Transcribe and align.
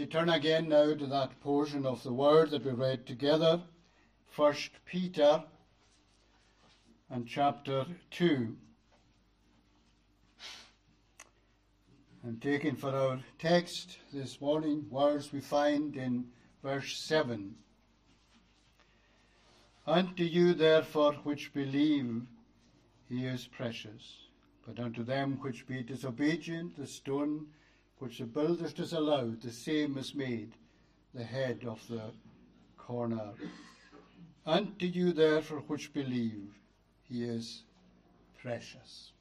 you 0.00 0.06
turn 0.06 0.30
again 0.30 0.66
now 0.66 0.94
to 0.94 1.06
that 1.08 1.38
portion 1.42 1.84
of 1.84 2.02
the 2.02 2.12
word 2.12 2.48
that 2.50 2.64
we 2.64 2.70
read 2.70 3.06
together, 3.06 3.60
First 4.28 4.70
Peter 4.86 5.44
and 7.10 7.28
chapter 7.28 7.84
2. 8.12 8.56
And 12.22 12.40
taking 12.40 12.76
for 12.76 12.96
our 12.96 13.20
text 13.38 13.98
this 14.10 14.40
morning 14.40 14.86
words 14.88 15.34
we 15.34 15.40
find 15.40 15.94
in 15.94 16.24
verse 16.62 16.96
7. 16.96 17.54
Unto 19.86 20.24
you 20.24 20.54
therefore 20.54 21.12
which 21.24 21.52
believe 21.52 22.22
he 23.10 23.26
is 23.26 23.46
precious. 23.46 24.16
But 24.66 24.82
unto 24.82 25.04
them 25.04 25.38
which 25.42 25.66
be 25.66 25.82
disobedient, 25.82 26.78
the 26.78 26.86
stone 26.86 27.48
which 28.00 28.18
the 28.18 28.24
builders 28.24 28.72
disallowed, 28.72 29.42
the 29.42 29.52
same 29.52 29.98
is 29.98 30.14
made 30.14 30.54
the 31.14 31.22
head 31.22 31.60
of 31.66 31.86
the 31.88 32.02
corner. 32.78 33.30
Unto 34.46 34.86
you 34.86 35.12
therefore 35.12 35.58
which 35.66 35.92
believe, 35.92 36.48
he 37.02 37.24
is 37.24 37.62
precious. 38.40 39.12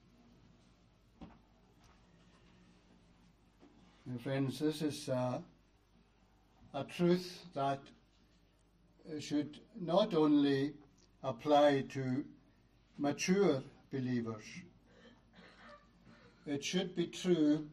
And 4.05 4.19
friends, 4.21 4.59
this 4.59 4.81
is 4.81 5.09
uh, 5.09 5.39
a 6.73 6.83
truth 6.85 7.45
that 7.53 7.79
should 9.19 9.59
not 9.79 10.13
only 10.13 10.73
apply 11.21 11.81
to 11.89 12.23
mature 12.97 13.61
believers, 13.91 14.45
it 16.45 16.63
should 16.63 16.95
be 16.95 17.07
true 17.07 17.67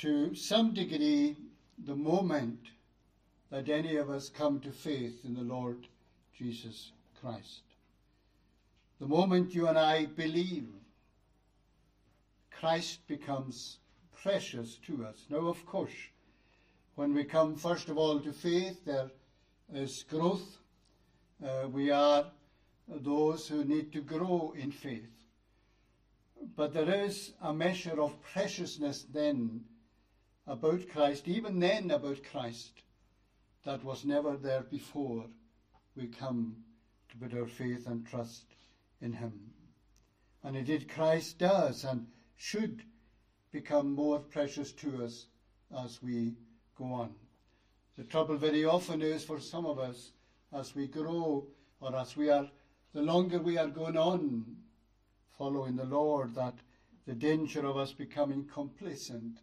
to 0.00 0.34
some 0.34 0.72
degree 0.72 1.36
the 1.84 1.94
moment 1.94 2.58
that 3.50 3.68
any 3.68 3.96
of 3.96 4.08
us 4.08 4.30
come 4.30 4.58
to 4.60 4.72
faith 4.72 5.26
in 5.26 5.34
the 5.34 5.42
Lord 5.42 5.86
Jesus 6.34 6.92
Christ. 7.20 7.60
The 8.98 9.06
moment 9.06 9.54
you 9.54 9.68
and 9.68 9.78
I 9.78 10.06
believe, 10.06 10.68
Christ 12.50 13.06
becomes 13.08 13.76
precious 14.22 14.78
to 14.86 15.04
us. 15.04 15.26
Now, 15.28 15.48
of 15.48 15.66
course, 15.66 15.92
when 16.94 17.12
we 17.12 17.24
come 17.24 17.54
first 17.54 17.90
of 17.90 17.98
all 17.98 18.20
to 18.20 18.32
faith, 18.32 18.82
there 18.86 19.10
is 19.74 20.04
growth. 20.08 20.60
Uh, 21.44 21.68
we 21.68 21.90
are 21.90 22.24
those 22.88 23.48
who 23.48 23.64
need 23.64 23.92
to 23.92 24.00
grow 24.00 24.54
in 24.56 24.72
faith. 24.72 25.12
But 26.56 26.72
there 26.72 27.04
is 27.04 27.32
a 27.42 27.52
measure 27.52 28.00
of 28.00 28.22
preciousness 28.22 29.04
then 29.12 29.64
about 30.46 30.88
Christ, 30.88 31.28
even 31.28 31.60
then 31.60 31.90
about 31.90 32.24
Christ, 32.24 32.82
that 33.64 33.84
was 33.84 34.04
never 34.04 34.36
there 34.36 34.62
before 34.62 35.26
we 35.96 36.06
come 36.06 36.56
to 37.10 37.16
put 37.16 37.36
our 37.36 37.46
faith 37.46 37.86
and 37.86 38.06
trust 38.06 38.44
in 39.00 39.12
Him. 39.12 39.52
And 40.42 40.56
indeed, 40.56 40.88
Christ 40.88 41.38
does 41.38 41.84
and 41.84 42.06
should 42.36 42.82
become 43.52 43.92
more 43.92 44.18
precious 44.18 44.72
to 44.72 45.04
us 45.04 45.26
as 45.84 46.02
we 46.02 46.34
go 46.76 46.86
on. 46.86 47.14
The 47.96 48.04
trouble 48.04 48.36
very 48.36 48.64
often 48.64 49.02
is 49.02 49.24
for 49.24 49.40
some 49.40 49.66
of 49.66 49.78
us 49.78 50.12
as 50.52 50.74
we 50.74 50.86
grow 50.86 51.46
or 51.80 51.96
as 51.96 52.16
we 52.16 52.30
are, 52.30 52.48
the 52.94 53.02
longer 53.02 53.38
we 53.38 53.58
are 53.58 53.68
going 53.68 53.96
on 53.96 54.56
following 55.36 55.76
the 55.76 55.84
Lord, 55.84 56.34
that 56.34 56.54
the 57.06 57.14
danger 57.14 57.64
of 57.66 57.76
us 57.76 57.92
becoming 57.92 58.44
complacent 58.46 59.38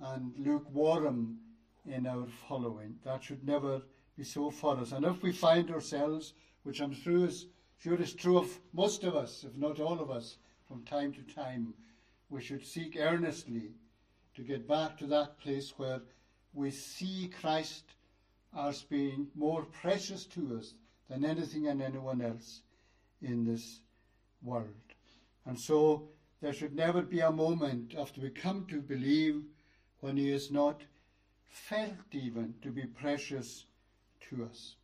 and 0.00 0.32
lukewarm 0.38 1.38
in 1.86 2.06
our 2.06 2.26
following. 2.48 2.96
That 3.04 3.22
should 3.22 3.46
never 3.46 3.82
be 4.16 4.24
so 4.24 4.50
for 4.50 4.76
us. 4.78 4.92
And 4.92 5.04
if 5.04 5.22
we 5.22 5.32
find 5.32 5.70
ourselves, 5.70 6.34
which 6.62 6.80
I'm 6.80 6.94
sure 6.94 7.26
is, 7.26 7.46
sure 7.78 8.00
is 8.00 8.12
true 8.12 8.38
of 8.38 8.58
most 8.72 9.04
of 9.04 9.14
us, 9.14 9.44
if 9.44 9.56
not 9.56 9.80
all 9.80 10.00
of 10.00 10.10
us, 10.10 10.38
from 10.66 10.82
time 10.82 11.12
to 11.12 11.34
time, 11.34 11.74
we 12.28 12.42
should 12.42 12.64
seek 12.66 12.96
earnestly 12.98 13.70
to 14.34 14.42
get 14.42 14.66
back 14.66 14.98
to 14.98 15.06
that 15.06 15.38
place 15.38 15.72
where 15.76 16.00
we 16.52 16.70
see 16.70 17.30
Christ 17.40 17.84
as 18.56 18.82
being 18.82 19.28
more 19.34 19.64
precious 19.64 20.24
to 20.26 20.58
us 20.58 20.74
than 21.08 21.24
anything 21.24 21.68
and 21.68 21.82
anyone 21.82 22.20
else 22.20 22.62
in 23.22 23.44
this 23.44 23.80
world. 24.42 24.74
And 25.44 25.58
so 25.58 26.08
there 26.40 26.52
should 26.52 26.74
never 26.74 27.02
be 27.02 27.20
a 27.20 27.30
moment 27.30 27.94
after 27.96 28.20
we 28.20 28.30
come 28.30 28.66
to 28.68 28.80
believe 28.80 29.44
when 30.06 30.16
he 30.16 30.30
is 30.30 30.52
not 30.52 30.82
felt 31.48 32.12
even 32.12 32.54
to 32.62 32.70
be 32.70 32.84
precious 32.86 33.64
to 34.20 34.44
us. 34.44 34.76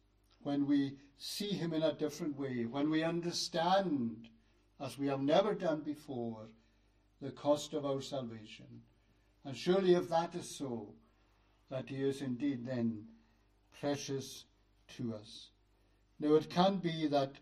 When 0.43 0.67
we 0.67 0.97
see 1.17 1.51
him 1.51 1.73
in 1.73 1.85
a 1.85 1.93
different 1.93 2.37
way, 2.37 2.67
when 2.67 2.91
we 2.91 3.05
understand, 3.05 4.29
as 4.81 4.99
we 4.99 5.07
have 5.07 5.21
never 5.21 5.55
done 5.55 5.79
before, 5.83 6.49
the 7.21 7.31
cost 7.31 7.73
of 7.73 7.87
our 7.87 8.01
salvation. 8.01 8.67
And 9.45 9.57
surely, 9.57 9.95
if 9.95 10.09
that 10.09 10.35
is 10.35 10.51
so, 10.51 10.89
that 11.71 11.89
he 11.89 12.03
is 12.03 12.21
indeed 12.21 12.67
then 12.67 13.05
precious 13.79 14.47
to 14.97 15.15
us. 15.15 15.51
Now, 16.19 16.35
it 16.35 16.51
can 16.51 16.79
be 16.79 17.07
that 17.07 17.37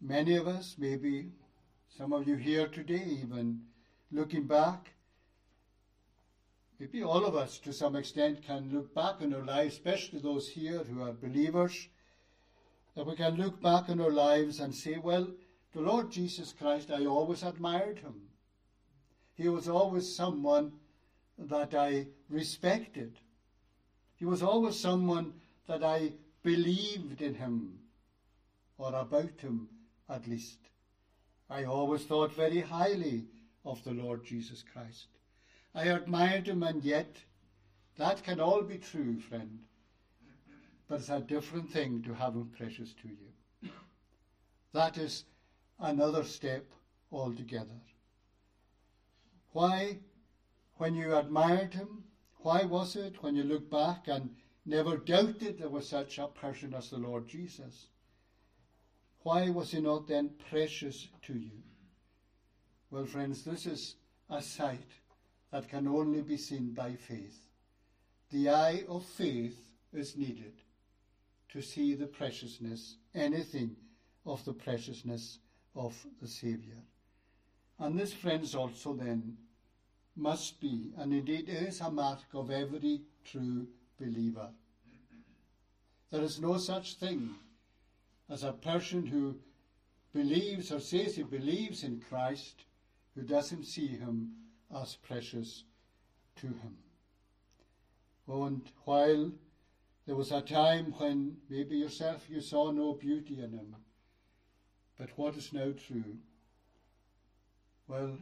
many 0.00 0.34
of 0.34 0.48
us, 0.48 0.74
maybe 0.76 1.30
some 1.96 2.12
of 2.12 2.26
you 2.26 2.34
here 2.34 2.66
today, 2.66 3.04
even 3.22 3.60
looking 4.10 4.48
back, 4.48 4.95
maybe 6.78 7.02
all 7.02 7.24
of 7.24 7.34
us 7.34 7.58
to 7.58 7.72
some 7.72 7.96
extent 7.96 8.46
can 8.46 8.70
look 8.72 8.94
back 8.94 9.22
on 9.22 9.34
our 9.34 9.44
lives, 9.44 9.74
especially 9.74 10.20
those 10.20 10.48
here 10.48 10.84
who 10.84 11.02
are 11.02 11.12
believers, 11.12 11.88
that 12.94 13.06
we 13.06 13.16
can 13.16 13.36
look 13.36 13.60
back 13.60 13.88
on 13.88 14.00
our 14.00 14.10
lives 14.10 14.60
and 14.60 14.74
say, 14.74 14.98
well, 14.98 15.28
the 15.72 15.80
Lord 15.80 16.10
Jesus 16.10 16.52
Christ, 16.52 16.90
I 16.90 17.04
always 17.06 17.42
admired 17.42 17.98
him. 17.98 18.14
He 19.34 19.48
was 19.48 19.68
always 19.68 20.16
someone 20.16 20.72
that 21.38 21.74
I 21.74 22.06
respected. 22.30 23.18
He 24.16 24.24
was 24.24 24.42
always 24.42 24.78
someone 24.78 25.34
that 25.68 25.82
I 25.84 26.12
believed 26.42 27.20
in 27.20 27.34
him, 27.34 27.78
or 28.78 28.94
about 28.94 29.40
him 29.40 29.68
at 30.08 30.26
least. 30.26 30.58
I 31.50 31.64
always 31.64 32.04
thought 32.04 32.34
very 32.34 32.60
highly 32.60 33.26
of 33.64 33.82
the 33.84 33.92
Lord 33.92 34.24
Jesus 34.24 34.64
Christ. 34.72 35.08
I 35.76 35.88
admired 35.88 36.48
him, 36.48 36.62
and 36.62 36.82
yet 36.82 37.18
that 37.98 38.24
can 38.24 38.40
all 38.40 38.62
be 38.62 38.78
true, 38.78 39.20
friend. 39.20 39.58
But 40.88 41.00
it's 41.00 41.10
a 41.10 41.20
different 41.20 41.70
thing 41.70 42.02
to 42.04 42.14
have 42.14 42.32
him 42.32 42.50
precious 42.56 42.94
to 43.02 43.08
you. 43.08 43.70
That 44.72 44.96
is 44.96 45.24
another 45.78 46.24
step 46.24 46.64
altogether. 47.12 47.78
Why, 49.52 49.98
when 50.78 50.94
you 50.94 51.14
admired 51.14 51.74
him, 51.74 52.04
why 52.36 52.64
was 52.64 52.96
it 52.96 53.22
when 53.22 53.36
you 53.36 53.42
look 53.42 53.70
back 53.70 54.08
and 54.08 54.34
never 54.64 54.96
doubted 54.96 55.58
there 55.58 55.68
was 55.68 55.86
such 55.86 56.18
a 56.18 56.28
person 56.28 56.72
as 56.72 56.88
the 56.88 56.96
Lord 56.96 57.28
Jesus? 57.28 57.88
Why 59.24 59.50
was 59.50 59.72
he 59.72 59.80
not 59.80 60.08
then 60.08 60.30
precious 60.48 61.08
to 61.22 61.34
you? 61.34 61.62
Well, 62.90 63.04
friends, 63.04 63.44
this 63.44 63.66
is 63.66 63.96
a 64.30 64.40
sight 64.40 64.88
that 65.50 65.68
can 65.68 65.86
only 65.86 66.22
be 66.22 66.36
seen 66.36 66.72
by 66.72 66.94
faith. 66.94 67.38
The 68.30 68.50
eye 68.50 68.84
of 68.88 69.04
faith 69.04 69.58
is 69.92 70.16
needed 70.16 70.54
to 71.50 71.62
see 71.62 71.94
the 71.94 72.06
preciousness, 72.06 72.96
anything 73.14 73.76
of 74.24 74.44
the 74.44 74.52
preciousness 74.52 75.38
of 75.74 75.94
the 76.20 76.28
Saviour. 76.28 76.82
And 77.78 77.98
this, 77.98 78.12
friends, 78.12 78.54
also 78.54 78.94
then 78.94 79.36
must 80.16 80.60
be, 80.60 80.92
and 80.96 81.12
indeed 81.12 81.48
is, 81.48 81.80
a 81.80 81.90
mark 81.90 82.20
of 82.34 82.50
every 82.50 83.02
true 83.24 83.66
believer. 84.00 84.48
There 86.10 86.22
is 86.22 86.40
no 86.40 86.56
such 86.56 86.94
thing 86.94 87.34
as 88.28 88.42
a 88.42 88.52
person 88.52 89.06
who 89.06 89.36
believes 90.12 90.72
or 90.72 90.80
says 90.80 91.16
he 91.16 91.22
believes 91.22 91.84
in 91.84 92.00
Christ 92.08 92.64
who 93.14 93.22
doesn't 93.22 93.64
see 93.64 93.88
him 93.88 94.32
as 94.74 94.96
precious 94.96 95.64
to 96.36 96.46
him. 96.46 96.76
And 98.28 98.62
while 98.84 99.30
there 100.06 100.16
was 100.16 100.32
a 100.32 100.40
time 100.40 100.94
when 100.98 101.36
maybe 101.48 101.76
yourself 101.76 102.26
you 102.28 102.40
saw 102.40 102.70
no 102.70 102.94
beauty 102.94 103.42
in 103.42 103.52
him, 103.52 103.76
but 104.98 105.10
what 105.16 105.36
is 105.36 105.52
now 105.52 105.72
true? 105.86 106.16
Well, 107.88 108.18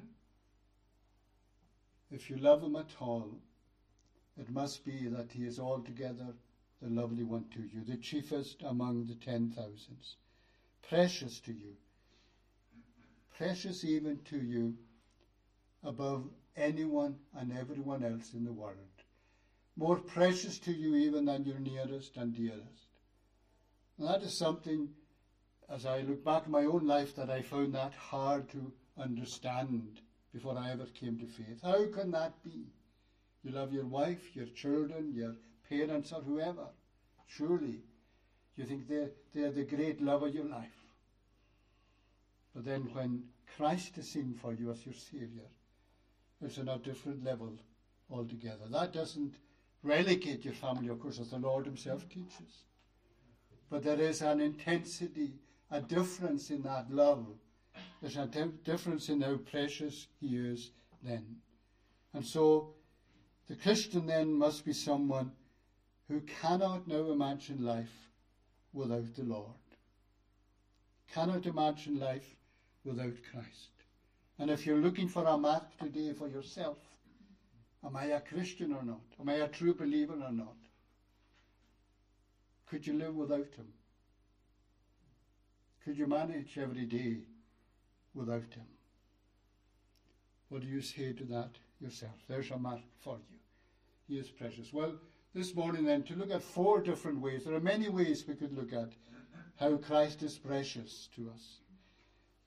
if 2.11 2.29
you 2.29 2.37
love 2.37 2.63
him 2.63 2.77
at 2.77 2.91
all, 3.01 3.31
it 4.39 4.51
must 4.51 4.85
be 4.85 5.09
that 5.09 5.33
he 5.33 5.45
is 5.45 5.59
altogether 5.59 6.35
the 6.83 6.91
lovely 6.91 7.23
one 7.23 7.47
to 7.55 7.61
you, 7.61 7.83
the 7.85 7.97
chiefest 7.97 8.63
among 8.63 9.07
the 9.07 9.15
ten 9.15 9.51
thousands, 9.51 10.17
precious 10.89 11.41
to 11.41 11.53
you, 11.53 11.77
precious 13.37 13.85
even 13.85 14.19
to 14.25 14.37
you 14.37 14.75
above 15.85 16.25
anyone 16.57 17.17
and 17.37 17.57
everyone 17.57 18.05
else 18.05 18.33
in 18.35 18.45
the 18.45 18.53
world. 18.53 18.77
more 19.77 19.97
precious 19.97 20.59
to 20.61 20.73
you 20.73 20.95
even 20.95 21.25
than 21.25 21.45
your 21.45 21.59
nearest 21.59 22.17
and 22.17 22.35
dearest. 22.35 22.89
And 23.99 24.09
that 24.09 24.23
is 24.23 24.37
something, 24.37 24.89
as 25.69 25.87
I 25.87 26.01
look 26.03 26.25
back 26.25 26.47
in 26.47 26.53
my 26.53 26.65
own 26.65 26.87
life, 26.87 27.17
that 27.17 27.31
I 27.31 27.43
found 27.43 27.75
that 27.75 27.95
hard 27.95 28.49
to 28.51 28.73
understand 28.97 30.01
before 30.33 30.57
I 30.57 30.71
ever 30.71 30.87
came 30.87 31.19
to 31.19 31.27
faith. 31.27 31.61
How 31.63 31.87
can 31.87 32.11
that 32.13 32.43
be? 32.43 32.67
You 33.43 33.51
love 33.53 33.73
your 33.73 33.87
wife, 33.87 34.35
your 34.35 34.47
children, 34.47 35.13
your 35.13 35.35
parents, 35.69 36.13
or 36.13 36.23
whoever. 36.23 36.69
Surely 37.27 37.83
you 38.57 38.65
think 38.65 38.89
they're, 38.89 39.11
they're 39.35 39.51
the 39.53 39.65
great 39.65 40.01
love 40.01 40.23
of 40.23 40.35
your 40.35 40.47
life. 40.47 40.85
But 42.55 42.65
then 42.65 42.83
when 42.93 43.25
Christ 43.57 43.99
is 43.99 44.09
seen 44.09 44.35
for 44.41 44.55
you 44.55 44.71
as 44.71 44.85
your 44.87 44.95
Saviour, 44.95 45.47
it's 46.45 46.59
on 46.59 46.69
a 46.69 46.79
different 46.79 47.25
level 47.25 47.53
altogether. 48.11 48.67
That 48.71 48.93
doesn't 48.93 49.35
relegate 49.83 50.45
your 50.45 50.55
family, 50.55 50.89
of 50.89 51.01
course, 51.01 51.21
as 51.21 51.31
the 51.31 51.39
Lord 51.39 51.67
Himself 51.67 52.09
teaches. 52.09 52.65
But 53.71 53.83
there 53.83 54.01
is 54.01 54.23
an 54.23 54.41
intensity, 54.41 55.35
a 55.71 55.81
difference 55.81 56.51
in 56.51 56.63
that 56.63 56.91
love. 56.91 57.27
There's 58.01 58.17
a 58.17 58.27
difference 58.65 59.09
in 59.09 59.21
how 59.21 59.37
precious 59.37 60.07
He 60.21 60.37
is 60.37 60.71
then. 61.03 61.37
And 62.13 62.25
so 62.25 62.75
the 63.49 63.57
Christian 63.57 64.07
then 64.07 64.33
must 64.33 64.65
be 64.65 64.73
someone 64.73 65.33
who 66.09 66.21
cannot 66.21 66.87
now 66.87 67.11
imagine 67.11 67.65
life 67.65 68.11
without 68.73 69.15
the 69.15 69.23
Lord, 69.23 69.51
cannot 71.13 71.47
imagine 71.47 71.99
life 71.99 72.37
without 72.85 73.15
Christ. 73.31 73.74
And 74.39 74.51
if 74.51 74.67
you're 74.67 74.79
looking 74.79 75.09
for 75.09 75.25
a 75.25 75.37
mark 75.37 75.79
today 75.79 76.13
for 76.13 76.29
yourself, 76.29 76.79
am 77.85 77.97
I 77.97 78.07
a 78.07 78.21
Christian 78.21 78.73
or 78.73 78.83
not? 78.83 79.03
Am 79.21 79.29
I 79.29 79.35
a 79.35 79.49
true 79.49 79.75
believer 79.75 80.15
or 80.15 80.33
not? 80.33 80.57
Could 82.67 82.87
you 82.87 82.95
live 82.95 83.15
without 83.15 83.55
Him? 83.55 83.69
Could 85.85 85.97
you 85.97 86.07
manage 86.07 86.59
every 86.59 86.87
day 86.87 87.19
without 88.15 88.53
Him? 88.55 88.67
What 90.49 90.63
do 90.63 90.67
you 90.67 90.81
say 90.81 91.13
to 91.13 91.25
that 91.25 91.51
yourself? 91.81 92.15
There's 92.29 92.51
a 92.51 92.59
mark 92.59 92.81
for 93.03 93.19
you. 93.31 93.39
He 94.09 94.19
is 94.19 94.29
precious. 94.29 94.73
Well, 94.73 94.95
this 95.35 95.55
morning 95.55 95.85
then, 95.85 96.03
to 96.05 96.15
look 96.15 96.31
at 96.31 96.43
four 96.43 96.81
different 96.81 97.21
ways. 97.21 97.45
There 97.45 97.55
are 97.55 97.61
many 97.61 97.89
ways 97.89 98.25
we 98.27 98.35
could 98.35 98.57
look 98.57 98.73
at 98.73 98.93
how 99.57 99.77
Christ 99.77 100.23
is 100.23 100.39
precious 100.39 101.09
to 101.15 101.31
us 101.31 101.59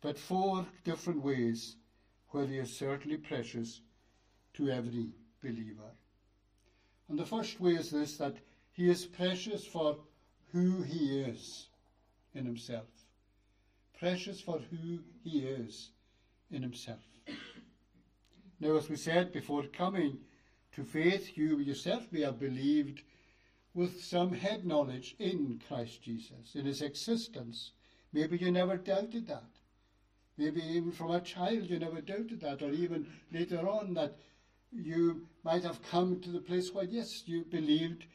but 0.02 0.18
four 0.18 0.66
different 0.84 1.22
ways 1.22 1.76
where 2.30 2.46
he 2.46 2.58
is 2.58 2.76
certainly 2.76 3.18
precious 3.18 3.82
to 4.54 4.70
every 4.70 5.12
believer. 5.42 5.92
And 7.10 7.18
the 7.18 7.26
first 7.26 7.60
way 7.60 7.74
is 7.74 7.92
this 7.92 8.18
that 8.18 8.38
he 8.72 8.90
is 8.90 9.06
precious 9.06 9.66
for 9.66 9.98
who 10.52 10.82
he 10.84 11.22
is 11.22 11.68
in 12.34 12.46
himself. 12.46 12.88
Precious 13.98 14.40
for 14.40 14.60
who 14.60 15.00
he 15.24 15.40
is 15.40 15.92
in 16.52 16.62
himself. 16.62 17.00
Now, 18.60 18.76
as 18.78 18.90
we 18.90 18.96
said 18.96 19.32
before 19.32 19.64
coming 19.64 20.20
to 20.74 20.84
faith, 20.84 21.38
you 21.38 21.60
yourself 21.60 22.12
may 22.12 22.22
have 22.22 22.40
believed 22.40 23.02
with 23.74 24.04
some 24.04 24.34
head 24.34 24.66
knowledge 24.66 25.16
in 25.20 25.62
Christ 25.68 26.02
Jesus, 26.02 26.56
in 26.56 26.66
his 26.66 26.82
existence. 26.82 27.72
Maybe 28.14 28.38
you 28.38 28.52
never 28.52 28.78
doubted 28.78 29.28
that. 29.28 29.57
Maybe 30.38 30.62
even 30.62 30.92
from 30.92 31.12
a 31.12 31.22
child 31.22 31.70
you 31.70 31.80
never 31.80 32.02
doubted 32.02 32.42
that, 32.42 32.62
or 32.62 32.72
even 32.72 33.08
later 33.32 33.68
on 33.68 33.94
that 33.96 34.18
you 34.72 35.28
might 35.44 35.64
have 35.64 35.82
come 35.82 36.20
to 36.22 36.30
the 36.30 36.42
place 36.42 36.74
where, 36.74 36.86
yes, 36.86 37.24
you 37.26 37.44
believed 37.44 38.06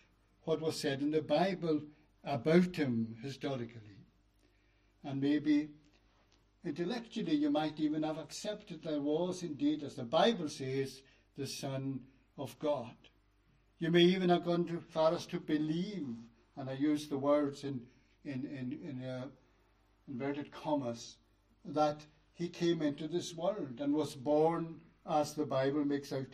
what 0.44 0.60
was 0.60 0.78
said 0.78 1.00
in 1.00 1.10
the 1.10 1.22
Bible 1.22 1.80
about 2.24 2.76
him 2.76 3.16
historically. 3.22 3.80
And 5.04 5.20
maybe 5.20 5.70
intellectually 6.64 7.34
you 7.34 7.50
might 7.50 7.80
even 7.80 8.04
have 8.04 8.18
accepted 8.18 8.82
there 8.82 9.00
was 9.00 9.42
indeed, 9.42 9.82
as 9.82 9.96
the 9.96 10.04
Bible 10.04 10.48
says, 10.48 11.02
the 11.36 11.46
Son 11.46 12.00
of 12.38 12.56
God. 12.58 12.94
You 13.78 13.90
may 13.90 14.02
even 14.02 14.28
have 14.28 14.44
gone 14.44 14.64
too 14.64 14.80
far 14.80 15.12
as 15.12 15.26
to 15.26 15.40
believe, 15.40 16.06
and 16.56 16.70
I 16.70 16.74
use 16.74 17.08
the 17.08 17.18
words 17.18 17.64
in, 17.64 17.80
in, 18.24 18.44
in, 18.44 18.78
in 18.88 19.04
uh, 19.04 19.26
inverted 20.06 20.52
commas, 20.52 21.16
that 21.64 22.00
he 22.34 22.48
came 22.48 22.82
into 22.82 23.08
this 23.08 23.34
world 23.34 23.80
and 23.80 23.92
was 23.92 24.14
born 24.14 24.80
as 25.08 25.34
the 25.34 25.46
Bible 25.46 25.84
makes 25.84 26.12
out 26.12 26.26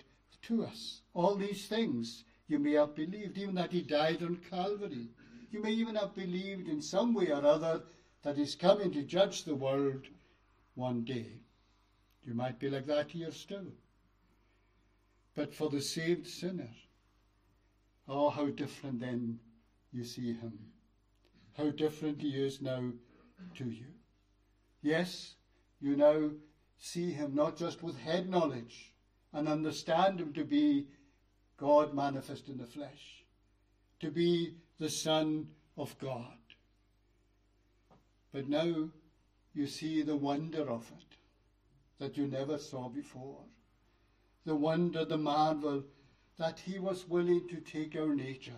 to 0.42 0.64
us. 0.64 1.02
All 1.14 1.34
these 1.34 1.66
things 1.66 2.24
you 2.46 2.58
may 2.58 2.72
have 2.72 2.94
believed, 2.94 3.36
even 3.36 3.54
that 3.56 3.72
he 3.72 3.82
died 3.82 4.22
on 4.22 4.36
Calvary. 4.50 5.08
You 5.50 5.62
may 5.62 5.72
even 5.72 5.96
have 5.96 6.14
believed 6.14 6.68
in 6.68 6.80
some 6.80 7.14
way 7.14 7.30
or 7.30 7.44
other 7.44 7.82
that 8.22 8.36
he's 8.36 8.54
coming 8.54 8.90
to 8.92 9.02
judge 9.02 9.44
the 9.44 9.54
world 9.54 10.06
one 10.74 11.04
day. 11.04 11.26
You 12.24 12.34
might 12.34 12.58
be 12.58 12.68
like 12.68 12.86
that 12.86 13.10
here 13.10 13.32
still. 13.32 13.66
But 15.34 15.54
for 15.54 15.70
the 15.70 15.80
saved 15.80 16.26
sinner, 16.26 16.70
oh, 18.08 18.30
how 18.30 18.46
different 18.46 19.00
then 19.00 19.38
you 19.92 20.04
see 20.04 20.34
him. 20.34 20.58
How 21.56 21.70
different 21.70 22.20
he 22.20 22.30
is 22.30 22.60
now 22.60 22.90
to 23.56 23.64
you. 23.64 23.86
Yes, 24.82 25.34
you 25.80 25.96
now 25.96 26.30
see 26.78 27.10
him 27.10 27.34
not 27.34 27.56
just 27.56 27.82
with 27.82 27.98
head 27.98 28.28
knowledge 28.28 28.94
and 29.32 29.48
understand 29.48 30.20
him 30.20 30.32
to 30.34 30.44
be 30.44 30.86
God 31.56 31.94
manifest 31.94 32.48
in 32.48 32.56
the 32.56 32.66
flesh, 32.66 33.24
to 34.00 34.10
be 34.10 34.54
the 34.78 34.88
Son 34.88 35.48
of 35.76 35.98
God. 35.98 36.38
But 38.32 38.48
now 38.48 38.90
you 39.54 39.66
see 39.66 40.02
the 40.02 40.16
wonder 40.16 40.70
of 40.70 40.90
it 40.96 41.16
that 41.98 42.16
you 42.16 42.26
never 42.26 42.58
saw 42.58 42.88
before. 42.88 43.42
The 44.46 44.54
wonder, 44.54 45.04
the 45.04 45.18
marvel 45.18 45.82
that 46.38 46.60
he 46.60 46.78
was 46.78 47.08
willing 47.08 47.48
to 47.48 47.56
take 47.56 47.96
our 47.96 48.14
nature, 48.14 48.52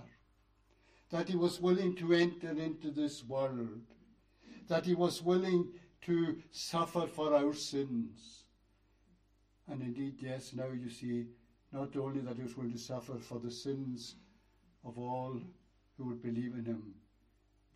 that 1.11 1.29
he 1.29 1.37
was 1.37 1.61
willing 1.61 1.97
to 1.97 2.13
enter 2.13 2.51
into 2.51 2.91
this 2.91 3.25
world, 3.25 3.81
that 4.69 4.85
he 4.85 4.95
was 4.95 5.23
willing 5.23 5.69
to 6.03 6.43
suffer 6.51 7.07
for 7.07 7.35
our 7.35 7.55
sins. 7.55 8.45
And 9.69 9.83
indeed, 9.83 10.17
yes, 10.19 10.53
now 10.55 10.69
you 10.69 10.91
see 10.91 11.27
not 11.73 11.97
only 11.97 12.21
that 12.21 12.37
he 12.37 12.43
was 12.43 12.57
willing 12.57 12.73
to 12.73 12.79
suffer 12.79 13.19
for 13.19 13.39
the 13.39 13.51
sins 13.51 14.17
of 14.85 14.99
all 14.99 15.41
who 15.97 16.05
would 16.07 16.23
believe 16.23 16.55
in 16.55 16.65
him, 16.65 16.95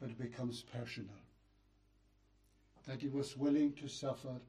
but 0.01 0.11
it 0.11 0.19
becomes 0.19 0.63
personal. 0.63 1.15
That 2.87 3.01
he 3.01 3.09
was 3.09 3.37
willing 3.37 3.73
to 3.75 3.89
suffer 3.89 4.41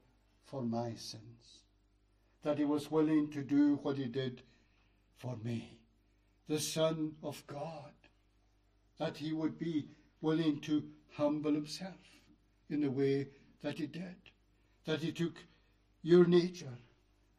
for 0.44 0.62
my 0.62 0.94
sins. 0.94 1.62
That 2.42 2.58
he 2.58 2.64
was 2.64 2.90
willing 2.90 3.30
to 3.30 3.42
do 3.42 3.78
what 3.82 3.96
he 3.96 4.06
did 4.06 4.42
for 5.16 5.36
me, 5.42 5.78
the 6.48 6.60
Son 6.60 7.12
of 7.22 7.46
God. 7.46 7.92
That 8.98 9.16
he 9.16 9.32
would 9.32 9.58
be 9.58 9.88
willing 10.20 10.60
to 10.60 10.82
humble 11.16 11.52
himself 11.52 11.94
in 12.70 12.80
the 12.80 12.90
way 12.90 13.28
that 13.66 13.78
he 13.78 13.86
did, 13.88 14.14
that 14.84 15.00
he 15.00 15.10
took 15.10 15.34
your 16.00 16.24
nature, 16.24 16.78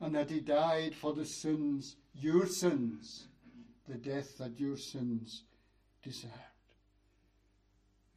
and 0.01 0.13
that 0.13 0.29
he 0.29 0.41
died 0.41 0.93
for 0.93 1.13
the 1.13 1.23
sins, 1.23 1.95
your 2.13 2.45
sins, 2.45 3.27
the 3.87 3.95
death 3.95 4.37
that 4.37 4.59
your 4.59 4.75
sins 4.75 5.43
deserved. 6.03 6.33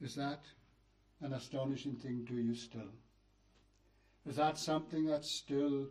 Is 0.02 0.16
that 0.16 0.40
an 1.20 1.34
astonishing 1.34 1.94
thing 1.94 2.26
to 2.26 2.34
you 2.34 2.52
still? 2.52 2.90
Is 4.26 4.34
that 4.34 4.58
something 4.58 5.06
that 5.06 5.24
still 5.24 5.86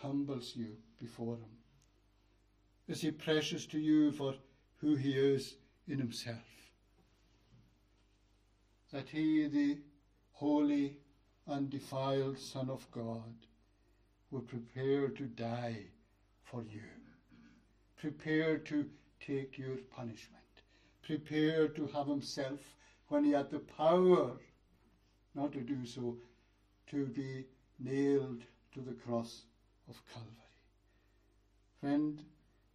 humbles 0.00 0.54
you 0.56 0.74
before 0.98 1.34
him? 1.34 1.58
Is 2.88 3.02
he 3.02 3.10
precious 3.10 3.66
to 3.66 3.78
you 3.78 4.10
for 4.10 4.36
who 4.78 4.94
he 4.94 5.12
is 5.12 5.56
in 5.86 5.98
himself? 5.98 6.38
That 8.90 9.10
he, 9.10 9.46
the 9.48 9.80
holy, 10.32 10.96
undefiled 11.50 12.38
Son 12.38 12.70
of 12.70 12.90
God, 12.90 13.34
would 14.30 14.46
prepare 14.46 15.08
to 15.08 15.24
die 15.24 15.76
for 16.44 16.62
you, 16.62 16.82
prepare 17.96 18.58
to 18.58 18.88
take 19.20 19.58
your 19.58 19.76
punishment, 19.94 20.44
prepare 21.02 21.68
to 21.68 21.86
have 21.88 22.06
himself, 22.06 22.60
when 23.08 23.24
he 23.24 23.32
had 23.32 23.50
the 23.50 23.58
power 23.58 24.30
not 25.34 25.52
to 25.52 25.60
do 25.60 25.84
so, 25.84 26.16
to 26.88 27.06
be 27.06 27.44
nailed 27.78 28.42
to 28.72 28.80
the 28.80 28.92
cross 28.92 29.42
of 29.88 30.00
Calvary. 30.12 30.30
Friend, 31.80 32.22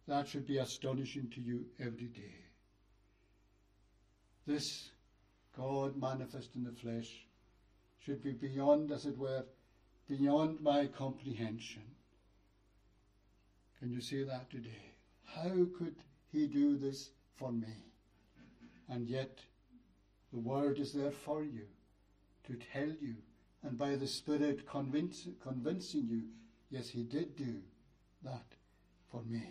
that 0.08 0.28
should 0.28 0.46
be 0.46 0.58
astonishing 0.58 1.28
to 1.34 1.40
you 1.40 1.64
every 1.80 2.08
day. 2.08 2.44
This 4.46 4.90
God 5.56 5.96
manifest 5.96 6.54
in 6.54 6.64
the 6.64 6.72
flesh 6.72 7.25
should 8.06 8.22
be 8.22 8.32
beyond, 8.32 8.92
as 8.92 9.04
it 9.04 9.18
were, 9.18 9.44
beyond 10.08 10.60
my 10.60 10.86
comprehension. 10.86 11.82
Can 13.80 13.90
you 13.90 14.00
see 14.00 14.22
that 14.22 14.48
today? 14.48 14.94
How 15.24 15.50
could 15.76 15.96
he 16.30 16.46
do 16.46 16.76
this 16.76 17.10
for 17.34 17.50
me? 17.50 17.82
And 18.88 19.08
yet, 19.08 19.40
the 20.32 20.38
word 20.38 20.78
is 20.78 20.92
there 20.92 21.10
for 21.10 21.42
you 21.42 21.66
to 22.46 22.54
tell 22.72 22.88
you, 23.00 23.16
and 23.64 23.76
by 23.76 23.96
the 23.96 24.06
Spirit 24.06 24.68
convince, 24.68 25.26
convincing 25.42 26.06
you, 26.08 26.22
yes, 26.70 26.88
he 26.88 27.02
did 27.02 27.36
do 27.36 27.56
that 28.22 28.46
for 29.10 29.22
me. 29.22 29.42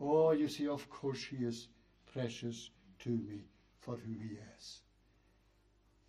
Oh, 0.00 0.30
you 0.30 0.48
see, 0.48 0.68
of 0.68 0.88
course, 0.88 1.22
he 1.22 1.44
is 1.44 1.68
precious 2.14 2.70
to 3.00 3.10
me 3.10 3.42
for 3.80 3.96
who 3.96 4.12
he 4.12 4.38
is. 4.56 4.80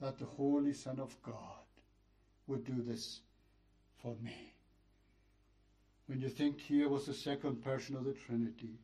That 0.02 0.18
the 0.18 0.26
Holy 0.26 0.74
Son 0.74 1.00
of 1.00 1.16
God 1.24 1.34
would 2.48 2.66
do 2.66 2.82
this 2.82 3.22
for 4.02 4.16
me. 4.24 4.54
When 6.08 6.22
you 6.22 6.30
think 6.30 6.60
here 6.60 6.90
was 6.90 7.06
the 7.06 7.14
second 7.14 7.64
person 7.64 7.96
of 7.96 8.06
the 8.06 8.14
Trinity, 8.14 8.80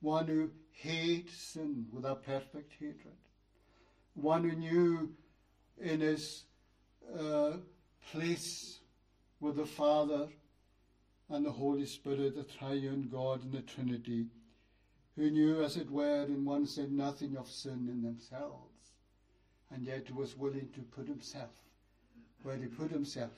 one 0.00 0.26
who 0.26 0.50
hates 0.72 1.36
sin 1.36 1.86
with 1.92 2.04
a 2.04 2.14
perfect 2.14 2.72
hatred, 2.72 3.14
one 4.14 4.48
who 4.48 4.56
knew 4.56 5.12
in 5.80 6.00
his 6.00 6.44
uh, 7.18 7.52
place 8.10 8.78
with 9.40 9.56
the 9.56 9.66
Father 9.66 10.28
and 11.28 11.44
the 11.44 11.52
Holy 11.52 11.86
Spirit, 11.86 12.34
the 12.34 12.44
triune 12.44 13.08
God 13.10 13.44
in 13.44 13.50
the 13.50 13.62
Trinity, 13.62 14.26
who 15.16 15.30
knew, 15.30 15.62
as 15.62 15.76
it 15.76 15.90
were, 15.90 16.24
in 16.24 16.44
one 16.44 16.66
sense, 16.66 16.90
nothing 16.90 17.36
of 17.36 17.48
sin 17.48 17.88
in 17.90 18.02
themselves, 18.02 18.75
and 19.72 19.84
yet 19.84 20.14
was 20.14 20.36
willing 20.36 20.68
to 20.74 20.80
put 20.80 21.06
himself 21.08 21.50
where 22.46 22.56
he 22.56 22.66
put 22.66 22.90
himself 22.90 23.32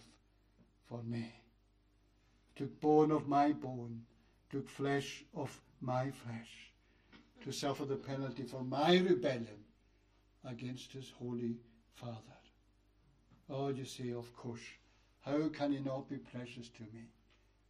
for 0.86 1.00
me. 1.02 1.32
Took 2.56 2.78
bone 2.80 3.10
of 3.10 3.26
my 3.26 3.52
bone, 3.52 4.02
took 4.50 4.68
flesh 4.68 5.24
of 5.34 5.58
my 5.80 6.10
flesh, 6.10 6.72
to 7.42 7.52
suffer 7.52 7.86
the 7.86 7.96
penalty 7.96 8.42
for 8.42 8.62
my 8.62 8.98
rebellion 8.98 9.64
against 10.44 10.92
his 10.92 11.10
holy 11.18 11.56
Father. 11.94 12.38
Oh, 13.48 13.68
you 13.68 13.86
see, 13.86 14.12
of 14.12 14.34
course, 14.36 14.60
how 15.24 15.48
can 15.48 15.72
he 15.72 15.78
not 15.78 16.08
be 16.08 16.18
precious 16.18 16.68
to 16.68 16.82
me 16.82 17.08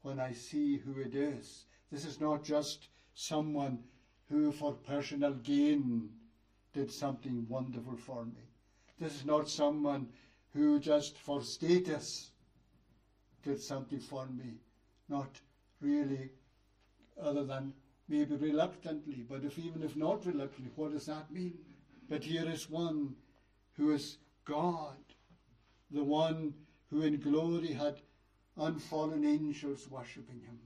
when 0.02 0.18
I 0.18 0.32
see 0.32 0.78
who 0.78 0.98
it 0.98 1.14
is? 1.14 1.66
This 1.92 2.04
is 2.04 2.20
not 2.20 2.42
just 2.42 2.88
someone 3.14 3.78
who, 4.28 4.50
for 4.50 4.72
personal 4.72 5.34
gain, 5.34 6.10
did 6.72 6.90
something 6.90 7.46
wonderful 7.48 7.96
for 7.96 8.24
me. 8.24 8.48
This 9.00 9.14
is 9.14 9.26
not 9.26 9.49
someone 9.49 10.09
who, 10.55 10.81
just 10.81 11.19
for 11.19 11.43
status, 11.43 12.31
did 13.45 13.61
something 13.61 14.00
for 14.00 14.26
me. 14.26 14.61
Not 15.09 15.40
really, 15.81 16.31
other 17.21 17.45
than 17.45 17.73
maybe 18.09 18.35
reluctantly, 18.37 19.25
but 19.28 19.45
if 19.45 19.59
even 19.59 19.83
if 19.83 19.97
not 19.97 20.26
reluctantly, 20.26 20.73
what 20.75 20.93
does 20.93 21.07
that 21.07 21.31
mean? 21.31 21.59
But 22.09 22.25
here 22.25 22.49
is 22.49 22.71
one 22.71 23.14
who 23.76 23.93
is 23.93 24.19
God, 24.45 24.97
the 25.90 26.02
one 26.02 26.55
who 26.90 27.02
in 27.02 27.21
glory 27.21 27.73
had 27.73 28.00
unfallen 28.57 29.25
angels 29.25 29.88
worshipping 29.90 30.40
him, 30.40 30.59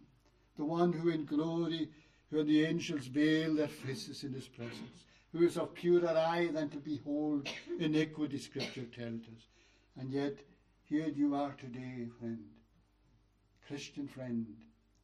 the 0.57 0.65
one 0.65 0.93
who 0.93 1.11
in 1.11 1.25
glory, 1.25 1.91
when 2.31 2.47
the 2.47 2.65
angels 2.65 3.07
veil 3.07 3.55
their 3.55 3.69
faces 3.69 4.25
in 4.25 4.33
his 4.33 4.49
presence, 4.49 5.05
who 5.33 5.47
is 5.47 5.57
of 5.57 5.75
purer 5.75 6.09
eye 6.09 6.49
than 6.53 6.69
to 6.71 6.77
behold 6.77 7.49
iniquity, 7.79 8.39
Scripture 8.39 8.85
tells 8.85 9.23
us. 9.23 9.47
And 9.99 10.11
yet, 10.11 10.39
here 10.85 11.09
you 11.09 11.35
are 11.35 11.53
today, 11.53 12.07
friend, 12.19 12.45
Christian 13.67 14.09
friend, 14.09 14.47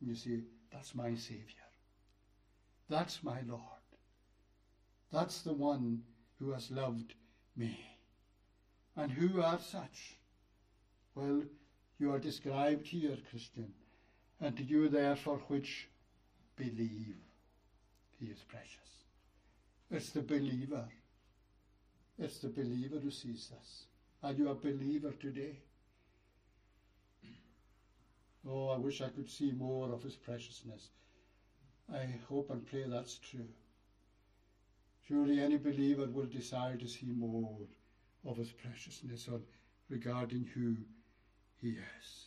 and 0.01 0.09
you 0.09 0.15
say, 0.15 0.41
That's 0.71 0.95
my 0.95 1.15
Saviour. 1.15 1.47
That's 2.91 3.23
my 3.23 3.41
Lord. 3.47 3.63
That's 5.13 5.41
the 5.41 5.55
one 5.55 6.03
who 6.39 6.53
has 6.53 6.71
loved 6.71 7.15
me. 7.57 7.79
And 8.97 9.11
who 9.11 9.41
are 9.41 9.59
such? 9.59 10.17
Well, 11.15 11.43
you 11.99 12.13
are 12.13 12.19
described 12.19 12.87
here, 12.87 13.17
Christian, 13.31 13.73
and 14.41 14.57
to 14.57 14.63
you 14.63 14.89
therefore 14.89 15.41
which 15.49 15.89
believe 16.57 17.17
he 18.19 18.27
is 18.27 18.39
precious. 18.49 19.08
It's 19.91 20.11
the 20.11 20.21
believer. 20.21 20.85
It's 22.19 22.39
the 22.39 22.49
believer 22.49 22.99
who 22.99 23.11
sees 23.11 23.49
this. 23.49 23.85
Are 24.23 24.33
you 24.33 24.51
a 24.51 24.55
believer 24.55 25.13
today? 25.13 25.57
Oh, 28.47 28.69
I 28.69 28.77
wish 28.77 29.01
I 29.01 29.09
could 29.09 29.31
see 29.31 29.53
more 29.53 29.93
of 29.93 30.03
his 30.03 30.15
preciousness. 30.15 30.89
I 31.93 32.07
hope 32.29 32.51
and 32.51 32.67
pray 32.67 32.85
that's 32.87 33.19
true. 33.19 33.49
Surely 35.07 35.41
any 35.41 35.57
believer 35.57 36.07
will 36.07 36.27
desire 36.27 36.77
to 36.77 36.87
see 36.87 37.07
more 37.07 37.61
of 38.27 38.37
his 38.37 38.51
preciousness 38.51 39.27
on 39.29 39.43
regarding 39.89 40.47
who 40.55 40.77
he 41.57 41.71
is. 41.71 42.27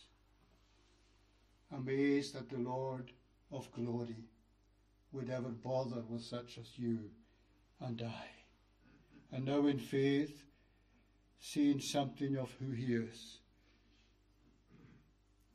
Amazed 1.70 2.34
that 2.34 2.50
the 2.50 2.58
Lord 2.58 3.12
of 3.52 3.70
glory 3.70 4.24
would 5.12 5.30
ever 5.30 5.50
bother 5.50 6.02
with 6.08 6.22
such 6.22 6.58
as 6.58 6.76
you 6.76 7.10
and 7.84 8.02
I. 8.02 9.36
And 9.36 9.44
now 9.44 9.66
in 9.66 9.78
faith, 9.78 10.44
seeing 11.38 11.80
something 11.80 12.36
of 12.36 12.50
who 12.60 12.70
he 12.70 12.94
is. 12.94 13.38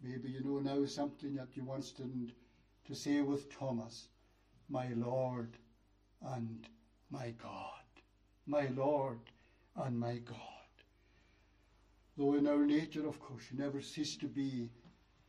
Maybe 0.02 0.30
you 0.30 0.44
know 0.44 0.60
now 0.60 0.86
something 0.86 1.36
that 1.36 1.56
you 1.56 1.64
once 1.64 1.92
didn't 1.92 2.34
to 2.86 2.96
say 2.96 3.22
with 3.22 3.50
Thomas, 3.50 4.10
my 4.70 4.90
Lord 4.96 5.58
and 6.22 6.68
my 7.10 7.34
God. 7.42 7.74
My 8.46 8.68
Lord 8.76 9.20
and 9.76 10.00
my 10.00 10.18
God. 10.18 10.38
Though 12.18 12.34
in 12.34 12.48
our 12.48 12.66
nature, 12.66 13.08
of 13.08 13.20
course, 13.20 13.44
he 13.50 13.58
never 13.58 13.82
ceased 13.82 14.20
to 14.22 14.28
be 14.28 14.70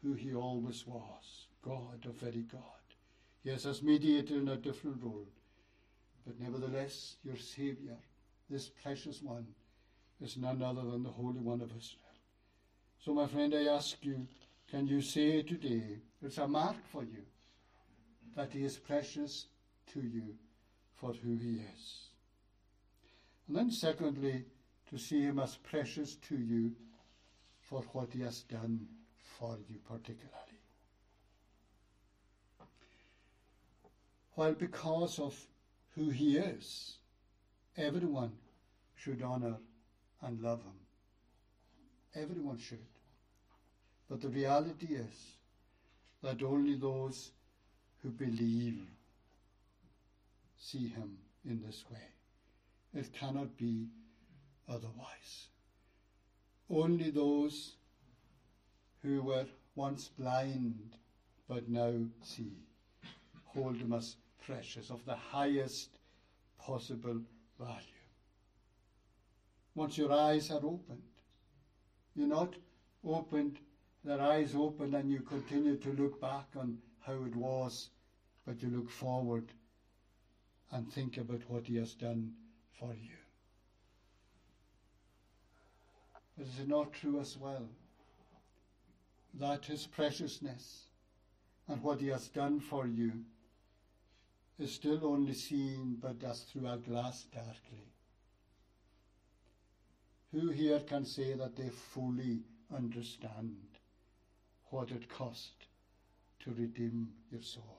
who 0.03 0.15
he 0.15 0.35
always 0.35 0.87
was 0.87 1.47
God, 1.63 2.07
a 2.07 2.13
very 2.13 2.43
God. 2.51 2.63
Yes, 3.43 3.67
as 3.67 3.83
mediator 3.83 4.37
in 4.37 4.49
a 4.49 4.57
different 4.57 5.03
role, 5.03 5.27
but 6.29 6.39
nevertheless, 6.39 7.17
your 7.25 7.37
Saviour, 7.37 7.97
this 8.51 8.69
precious 8.69 9.23
one, 9.23 9.47
is 10.21 10.37
none 10.37 10.63
other 10.63 10.83
than 10.83 11.03
the 11.03 11.09
Holy 11.09 11.41
One 11.41 11.63
of 11.63 11.71
Israel. 11.71 12.03
So, 13.03 13.15
my 13.15 13.27
friend, 13.27 13.55
I 13.55 13.65
ask 13.65 14.05
you, 14.05 14.27
can 14.71 14.87
you 14.87 15.01
say 15.01 15.43
today, 15.43 16.01
it's 16.23 16.37
a 16.37 16.47
mark 16.47 16.77
for 16.93 17.03
you, 17.03 17.23
that 18.37 18.53
he 18.53 18.63
is 18.63 18.77
precious 18.77 19.47
to 19.95 20.01
you 20.01 20.35
for 20.97 21.15
who 21.15 21.39
he 21.39 21.61
is? 21.75 22.09
And 23.47 23.57
then, 23.57 23.71
secondly, 23.71 24.45
to 24.91 24.99
see 24.99 25.23
him 25.23 25.39
as 25.39 25.57
precious 25.57 26.17
to 26.29 26.37
you 26.37 26.73
for 27.63 27.81
what 27.93 28.13
he 28.13 28.21
has 28.21 28.43
done 28.43 28.87
for 29.39 29.57
you 29.67 29.77
particularly. 29.89 30.61
While 34.35 34.53
because 34.53 35.19
of 35.19 35.35
who 35.99 36.11
he 36.11 36.37
is, 36.37 36.95
everyone 37.77 38.31
should 38.95 39.21
honour 39.21 39.57
and 40.23 40.41
love 40.41 40.61
him. 40.63 42.23
Everyone 42.23 42.57
should. 42.57 42.87
But 44.09 44.21
the 44.21 44.29
reality 44.29 44.95
is 44.95 45.35
that 46.23 46.43
only 46.43 46.77
those 46.77 47.33
who 48.03 48.11
believe 48.11 48.79
see 50.57 50.87
him 50.89 51.19
in 51.45 51.61
this 51.67 51.85
way. 51.91 52.07
It 52.95 53.13
cannot 53.13 53.57
be 53.57 53.89
otherwise. 54.69 55.49
Only 56.71 57.11
those 57.11 57.75
who 59.03 59.23
were 59.23 59.47
once 59.75 60.09
blind 60.19 60.97
but 61.49 61.69
now 61.69 61.93
see 62.23 62.53
hold 63.47 63.77
him 63.77 63.93
as 63.93 64.17
of 64.51 65.05
the 65.05 65.15
highest 65.15 65.99
possible 66.59 67.21
value. 67.61 68.07
Once 69.75 69.99
your 69.99 70.11
eyes 70.11 70.51
are 70.51 70.65
opened, 70.65 71.03
you're 72.15 72.27
not 72.27 72.55
opened, 73.05 73.59
their 74.05 74.21
eyes 74.21 74.55
open, 74.55 74.95
and 74.95 75.11
you 75.11 75.21
continue 75.21 75.77
to 75.77 75.93
look 75.93 76.19
back 76.19 76.47
on 76.57 76.79
how 77.01 77.13
it 77.25 77.37
was, 77.37 77.91
but 78.47 78.63
you 78.63 78.71
look 78.71 78.91
forward 78.91 79.53
and 80.73 80.91
think 80.91 81.19
about 81.19 81.43
what 81.49 81.67
He 81.67 81.77
has 81.77 81.93
done 81.93 82.33
for 82.79 82.95
you. 82.95 83.17
But 86.39 86.47
is 86.47 86.61
it 86.61 86.69
not 86.69 86.95
true 86.95 87.21
as 87.21 87.37
well 87.37 87.69
that 89.35 89.67
His 89.67 89.87
preciousness 89.87 90.85
and 91.69 91.83
what 91.83 92.01
He 92.01 92.09
has 92.09 92.29
done 92.29 92.61
for 92.61 92.87
you 92.87 93.13
is 94.59 94.73
still 94.73 95.07
only 95.07 95.35
seen 95.35 95.97
but 96.01 96.23
as 96.29 96.43
through 96.43 96.69
a 96.69 96.77
glass 96.77 97.25
darkly? 97.33 97.85
Who 100.33 100.51
here 100.51 100.81
can 100.81 101.05
say 101.05 101.35
that 101.35 101.57
they 101.57 101.69
fully 101.69 102.41
understand 102.75 103.57
what 104.71 104.91
it 104.91 105.09
cost 105.09 105.67
to 106.41 106.51
redeem 106.51 107.09
your 107.31 107.43
soul? 107.43 107.79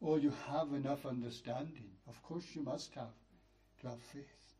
Oh, 0.00 0.16
you 0.16 0.32
have 0.48 0.72
enough 0.72 1.06
understanding. 1.06 1.90
Of 2.08 2.22
course, 2.22 2.44
you 2.54 2.62
must 2.62 2.94
have 2.94 3.14
to 3.80 3.88
have 3.88 4.00
faith. 4.00 4.54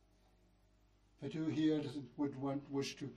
But 1.20 1.32
who 1.32 1.46
here 1.46 1.82
would 2.16 2.40
want, 2.40 2.70
wish 2.70 2.96
to 2.96 3.08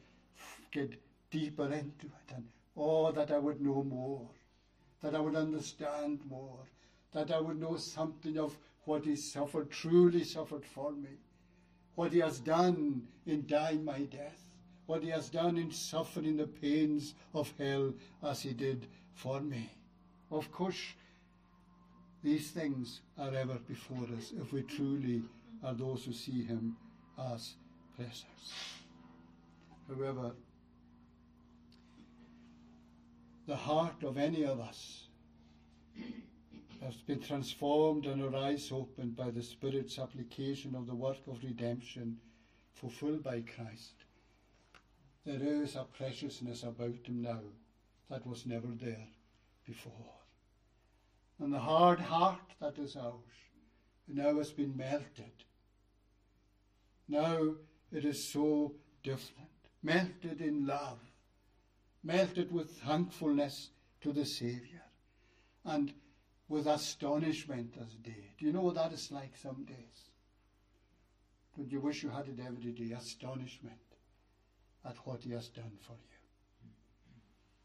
get 0.72 1.02
deeper 1.32 1.66
into 1.66 2.06
it 2.06 2.34
and 2.36 2.46
oh, 2.78 3.12
that 3.12 3.32
I 3.32 3.38
would 3.38 3.62
know 3.62 3.84
more, 3.84 4.30
that 5.02 5.16
I 5.16 5.20
would 5.20 5.36
understand 5.36 6.22
more, 6.28 6.68
that 7.16 7.32
I 7.32 7.40
would 7.40 7.62
know 7.62 7.78
something 7.78 8.38
of 8.38 8.58
what 8.84 9.06
He 9.06 9.16
suffered, 9.16 9.72
truly 9.72 10.26
suffered 10.26 10.66
for 10.66 10.92
me, 10.92 11.18
what 11.96 12.12
He 12.12 12.20
has 12.20 12.40
done 12.40 13.08
in 13.26 13.48
dying 13.48 13.86
my 13.86 14.02
death, 14.02 14.44
what 14.86 15.02
He 15.02 15.10
has 15.10 15.30
done 15.30 15.58
in 15.58 15.72
suffering 15.72 16.36
the 16.36 16.46
pains 16.46 17.16
of 17.34 17.52
hell 17.58 17.94
as 18.22 18.42
He 18.42 18.52
did 18.52 18.86
for 19.14 19.40
me. 19.40 19.70
Of 20.30 20.52
course, 20.52 20.94
these 22.22 22.52
things 22.52 23.00
are 23.18 23.34
ever 23.34 23.60
before 23.66 24.08
us 24.18 24.34
if 24.42 24.52
we 24.52 24.64
truly 24.64 25.24
are 25.64 25.74
those 25.74 26.04
who 26.04 26.12
see 26.12 26.44
Him 26.44 26.76
as 27.18 27.54
precious. 27.96 28.54
However, 29.88 30.34
the 33.48 33.56
heart 33.56 34.04
of 34.04 34.18
any 34.18 34.44
of 34.44 34.60
us 34.60 35.06
has 36.86 36.96
been 36.98 37.20
transformed 37.20 38.06
and 38.06 38.22
our 38.22 38.36
eyes 38.36 38.72
opened 38.72 39.16
by 39.16 39.32
the 39.32 39.42
Spirit's 39.42 39.98
application 39.98 40.76
of 40.76 40.86
the 40.86 40.94
work 40.94 41.18
of 41.28 41.44
redemption 41.44 42.18
fulfilled 42.74 43.24
by 43.24 43.42
Christ. 43.42 43.96
There 45.26 45.42
is 45.64 45.76
a 45.76 45.88
preciousness 45.98 46.62
about 46.62 47.08
him 47.08 47.24
now 47.24 47.42
that 48.12 48.28
was 48.28 48.46
never 48.46 48.68
there 48.68 49.08
before. 49.66 50.14
And 51.40 51.52
the 51.52 51.60
hard 51.60 52.00
heart 52.00 52.54
that 52.62 52.78
is 52.78 52.96
ours 52.96 53.14
now 54.08 54.38
has 54.38 54.52
been 54.52 54.78
melted. 54.78 55.44
Now 57.08 57.56
it 57.92 58.06
is 58.06 58.32
so 58.32 58.74
different, 59.02 59.50
melted 59.82 60.40
in 60.40 60.68
love, 60.68 61.00
melted 62.04 62.52
with 62.52 62.78
thankfulness 62.78 63.70
to 64.02 64.14
the 64.14 64.26
Saviour, 64.26 64.84
and 65.64 65.92
with 66.48 66.68
astonishment 66.68 67.76
as 67.82 67.94
day. 67.96 68.34
Do 68.38 68.46
you 68.46 68.54
know 68.54 68.62
what 68.62 68.76
that 68.76 68.94
is 68.94 69.12
like 69.12 69.36
some 69.36 69.64
days? 69.66 70.10
Don't 71.58 71.72
you 71.72 71.80
wish 71.80 72.04
you 72.04 72.10
had 72.10 72.28
it 72.28 72.40
every 72.46 72.72
day? 72.72 72.94
Astonishment 72.94 73.80
at 74.84 74.98
what 75.06 75.24
He 75.24 75.32
has 75.32 75.48
done 75.48 75.78
for 75.82 75.94
you. 75.94 76.70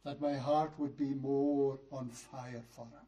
That 0.05 0.21
my 0.21 0.37
heart 0.37 0.73
would 0.79 0.97
be 0.97 1.13
more 1.13 1.79
on 1.93 2.09
fire 2.09 2.63
for 2.71 2.87
Him. 2.87 3.07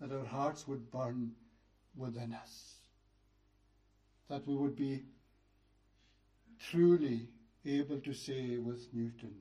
That 0.00 0.16
our 0.16 0.24
hearts 0.24 0.66
would 0.66 0.90
burn 0.90 1.32
within 1.96 2.34
us. 2.34 2.74
That 4.28 4.46
we 4.48 4.56
would 4.56 4.74
be 4.74 5.02
truly 6.58 7.28
able 7.64 8.00
to 8.00 8.12
say 8.12 8.56
with 8.56 8.88
Newton, 8.92 9.34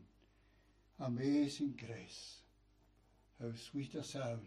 Amazing 1.00 1.80
grace, 1.86 2.38
how 3.42 3.50
sweet 3.56 3.96
a 3.96 4.04
sound 4.04 4.46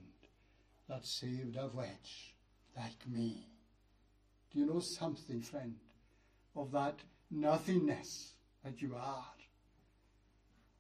that 0.88 1.05
saved 1.05 1.57
a 1.57 1.69
wretch 1.73 2.35
like 2.76 3.09
me. 3.09 3.49
Do 4.52 4.61
you 4.61 4.66
know 4.66 4.81
something, 4.81 5.40
friend, 5.40 5.76
of 6.55 6.73
that 6.73 6.99
nothingness 7.31 8.35
that 8.64 8.81
you 8.81 8.95
are, 8.95 9.33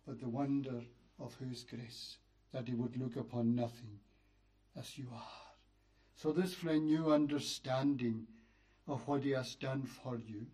but 0.06 0.20
the 0.20 0.28
wonder 0.28 0.82
of 1.18 1.34
whose 1.34 1.64
grace 1.64 2.18
that 2.52 2.68
he 2.68 2.74
would 2.74 2.96
look 2.96 3.16
upon 3.16 3.54
nothing 3.54 3.98
as 4.78 4.96
you 4.96 5.08
are. 5.12 5.46
So 6.14 6.32
this 6.32 6.54
friend, 6.54 6.86
new 6.86 7.12
understanding 7.12 8.26
of 8.88 9.06
what 9.06 9.24
he 9.24 9.30
has 9.30 9.54
done 9.56 9.82
for 9.82 10.16
you 10.16 10.46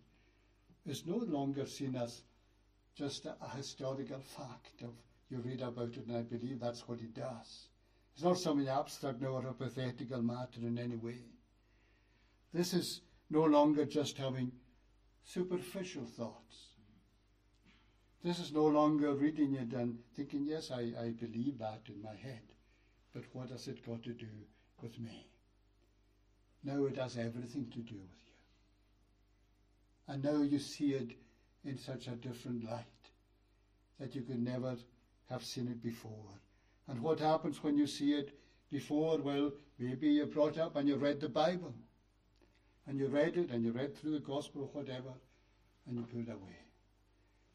is 0.85 1.05
no 1.05 1.17
longer 1.17 1.65
seen 1.65 1.95
as 1.95 2.23
just 2.95 3.25
a, 3.25 3.35
historical 3.55 4.19
fact 4.19 4.81
of 4.81 4.91
you 5.29 5.37
read 5.39 5.61
about 5.61 5.95
it 5.95 6.05
and 6.07 6.17
I 6.17 6.21
believe 6.21 6.59
that's 6.59 6.87
what 6.87 6.99
he 6.99 7.07
does. 7.07 7.67
It's 8.13 8.23
not 8.23 8.37
something 8.37 8.67
abstract 8.67 9.21
nor 9.21 9.39
a 9.39 9.43
hypothetical 9.43 10.21
matter 10.21 10.59
in 10.61 10.77
any 10.77 10.95
way. 10.95 11.19
This 12.53 12.73
is 12.73 13.01
no 13.29 13.43
longer 13.43 13.85
just 13.85 14.17
having 14.17 14.51
superficial 15.23 16.05
thoughts. 16.05 16.73
This 18.23 18.39
is 18.39 18.53
no 18.53 18.65
longer 18.65 19.13
reading 19.13 19.55
it 19.55 19.73
and 19.73 19.97
thinking, 20.15 20.45
yes, 20.45 20.71
I, 20.71 20.93
I 20.99 21.13
believe 21.19 21.57
that 21.59 21.81
in 21.89 22.01
my 22.01 22.15
head, 22.15 22.41
but 23.13 23.23
what 23.33 23.49
has 23.49 23.67
it 23.67 23.85
got 23.85 24.03
to 24.03 24.13
do 24.13 24.27
with 24.81 24.97
me? 24.99 25.27
No, 26.63 26.85
it 26.85 26.97
has 26.97 27.17
everything 27.17 27.65
to 27.71 27.79
do 27.79 27.95
with 27.95 28.15
you. 28.25 28.33
And 30.07 30.23
now 30.23 30.41
you 30.41 30.59
see 30.59 30.93
it 30.93 31.17
in 31.65 31.77
such 31.77 32.07
a 32.07 32.11
different 32.11 32.63
light 32.63 32.85
that 33.99 34.15
you 34.15 34.21
could 34.21 34.41
never 34.41 34.77
have 35.29 35.43
seen 35.43 35.67
it 35.67 35.81
before. 35.81 36.39
And 36.87 37.01
what 37.01 37.19
happens 37.19 37.63
when 37.63 37.77
you 37.77 37.87
see 37.87 38.13
it 38.13 38.37
before? 38.71 39.17
Well, 39.17 39.51
maybe 39.79 40.09
you're 40.09 40.25
brought 40.25 40.57
up 40.57 40.75
and 40.75 40.87
you 40.87 40.95
read 40.95 41.19
the 41.19 41.29
Bible. 41.29 41.73
And 42.87 42.99
you 42.99 43.07
read 43.07 43.37
it 43.37 43.49
and 43.49 43.63
you 43.63 43.71
read 43.71 43.95
through 43.95 44.11
the 44.11 44.19
gospel 44.19 44.63
or 44.63 44.81
whatever, 44.81 45.13
and 45.87 45.97
you 45.97 46.03
put 46.03 46.27
it 46.27 46.29
away. 46.29 46.57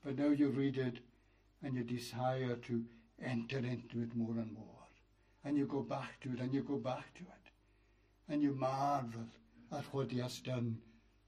But 0.02 0.18
now 0.18 0.28
you 0.28 0.48
read 0.48 0.78
it 0.78 1.00
and 1.62 1.74
you 1.74 1.84
desire 1.84 2.56
to 2.56 2.84
enter 3.22 3.58
into 3.58 4.00
it 4.00 4.16
more 4.16 4.38
and 4.38 4.52
more. 4.54 4.64
And 5.44 5.58
you 5.58 5.66
go 5.66 5.82
back 5.82 6.20
to 6.22 6.32
it 6.32 6.40
and 6.40 6.54
you 6.54 6.62
go 6.62 6.76
back 6.76 7.12
to 7.14 7.20
it. 7.20 8.32
And 8.32 8.42
you 8.42 8.54
marvel 8.54 9.26
at 9.70 9.84
what 9.92 10.10
he 10.10 10.18
has 10.20 10.38
done 10.38 10.78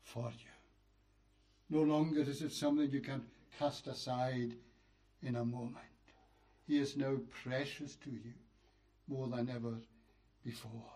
for 0.03 0.31
you. 0.31 1.79
No 1.79 1.83
longer 1.83 2.21
is 2.21 2.43
it 2.43 2.53
something 2.53 2.91
you 2.91 3.01
can 3.01 3.23
cast 3.59 3.87
aside 3.87 4.55
in 5.23 5.37
a 5.37 5.45
moment. 5.45 5.90
He 6.71 6.79
is 6.79 6.97
now 6.97 7.17
precious 7.43 7.97
to 7.97 8.11
you 8.11 8.33
more 9.09 9.27
than 9.27 9.51
ever 9.51 9.75
before. 10.45 10.93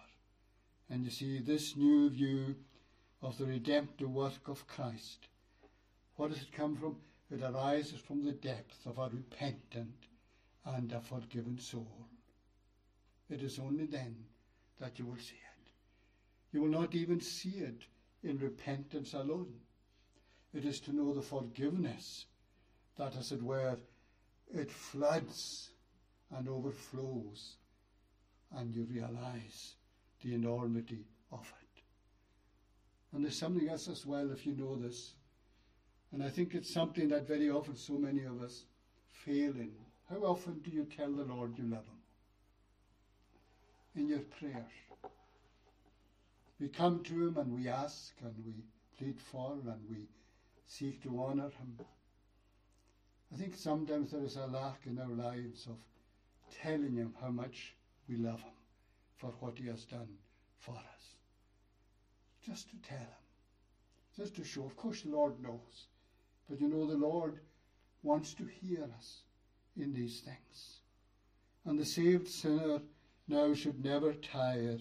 And 0.88 1.04
you 1.04 1.10
see, 1.10 1.40
this 1.40 1.74
new 1.76 2.10
view 2.10 2.54
of 3.20 3.36
the 3.38 3.46
redemptive 3.46 4.08
work 4.08 4.46
of 4.46 4.68
Christ, 4.68 5.26
what 6.14 6.30
does 6.30 6.42
it 6.42 6.52
come 6.52 6.76
from? 6.76 6.94
It 7.28 7.42
arises 7.42 7.98
from 7.98 8.24
the 8.24 8.30
depth 8.30 8.86
of 8.86 8.98
a 8.98 9.10
repentant 9.12 10.06
and 10.64 10.92
a 10.92 11.00
forgiven 11.00 11.58
soul. 11.58 12.06
It 13.28 13.42
is 13.42 13.58
only 13.58 13.86
then 13.86 14.14
that 14.78 15.00
you 15.00 15.06
will 15.06 15.16
see 15.16 15.34
it. 15.34 15.70
You 16.52 16.62
will 16.62 16.68
not 16.68 16.94
even 16.94 17.20
see 17.20 17.58
it 17.58 17.82
in 18.22 18.38
repentance 18.38 19.12
alone. 19.12 19.52
It 20.54 20.64
is 20.64 20.78
to 20.82 20.94
know 20.94 21.12
the 21.12 21.20
forgiveness 21.20 22.26
that, 22.96 23.16
as 23.16 23.32
it 23.32 23.42
were, 23.42 23.76
it 24.52 24.70
floods 24.70 25.70
and 26.36 26.48
overflows, 26.48 27.56
and 28.56 28.74
you 28.74 28.84
realize 28.84 29.74
the 30.22 30.34
enormity 30.34 31.04
of 31.32 31.40
it. 31.40 31.82
And 33.12 33.24
there's 33.24 33.38
something 33.38 33.68
else 33.68 33.88
as 33.88 34.04
well, 34.04 34.30
if 34.32 34.46
you 34.46 34.54
know 34.54 34.76
this. 34.76 35.14
And 36.12 36.22
I 36.22 36.28
think 36.28 36.54
it's 36.54 36.72
something 36.72 37.08
that 37.08 37.28
very 37.28 37.50
often 37.50 37.76
so 37.76 37.94
many 37.94 38.24
of 38.24 38.42
us 38.42 38.64
fail 39.10 39.52
in. 39.52 39.72
How 40.10 40.18
often 40.18 40.60
do 40.60 40.70
you 40.70 40.84
tell 40.84 41.10
the 41.10 41.24
Lord 41.24 41.56
you 41.56 41.64
love 41.64 41.86
Him? 41.86 42.00
In 43.96 44.08
your 44.08 44.20
prayers. 44.20 44.64
We 46.60 46.68
come 46.68 47.02
to 47.04 47.12
Him 47.12 47.36
and 47.38 47.52
we 47.52 47.68
ask 47.68 48.14
and 48.22 48.34
we 48.44 48.52
plead 48.98 49.20
for 49.20 49.52
and 49.52 49.80
we 49.88 50.08
seek 50.66 51.02
to 51.02 51.20
honour 51.20 51.50
Him. 51.50 51.78
I 53.32 53.36
think 53.36 53.56
sometimes 53.56 54.12
there 54.12 54.24
is 54.24 54.36
a 54.36 54.46
lack 54.46 54.80
in 54.86 54.98
our 54.98 55.08
lives 55.08 55.66
of 55.66 55.76
telling 56.62 56.96
Him 56.96 57.14
how 57.20 57.30
much 57.30 57.74
we 58.08 58.16
love 58.16 58.40
Him 58.40 58.52
for 59.16 59.32
what 59.40 59.58
He 59.58 59.66
has 59.68 59.84
done 59.84 60.08
for 60.58 60.72
us. 60.72 61.16
Just 62.44 62.70
to 62.70 62.76
tell 62.88 62.98
Him, 62.98 63.24
just 64.16 64.36
to 64.36 64.44
show. 64.44 64.64
Of 64.64 64.76
course, 64.76 65.02
the 65.02 65.10
Lord 65.10 65.42
knows, 65.42 65.88
but 66.48 66.60
you 66.60 66.68
know, 66.68 66.86
the 66.86 66.96
Lord 66.96 67.40
wants 68.02 68.34
to 68.34 68.44
hear 68.44 68.88
us 68.96 69.22
in 69.76 69.92
these 69.92 70.20
things. 70.20 70.80
And 71.64 71.78
the 71.78 71.84
saved 71.84 72.28
sinner 72.28 72.80
now 73.26 73.54
should 73.54 73.82
never 73.82 74.12
tire 74.12 74.78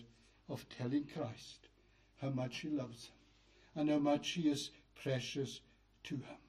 of 0.49 0.67
telling 0.69 1.06
Christ 1.06 1.69
how 2.21 2.29
much 2.29 2.58
he 2.58 2.69
loves 2.69 3.08
him 3.08 3.15
and 3.75 3.89
how 3.89 3.97
much 3.97 4.29
he 4.29 4.49
is 4.49 4.69
precious 5.01 5.62
to 6.03 6.15
him. 6.15 6.42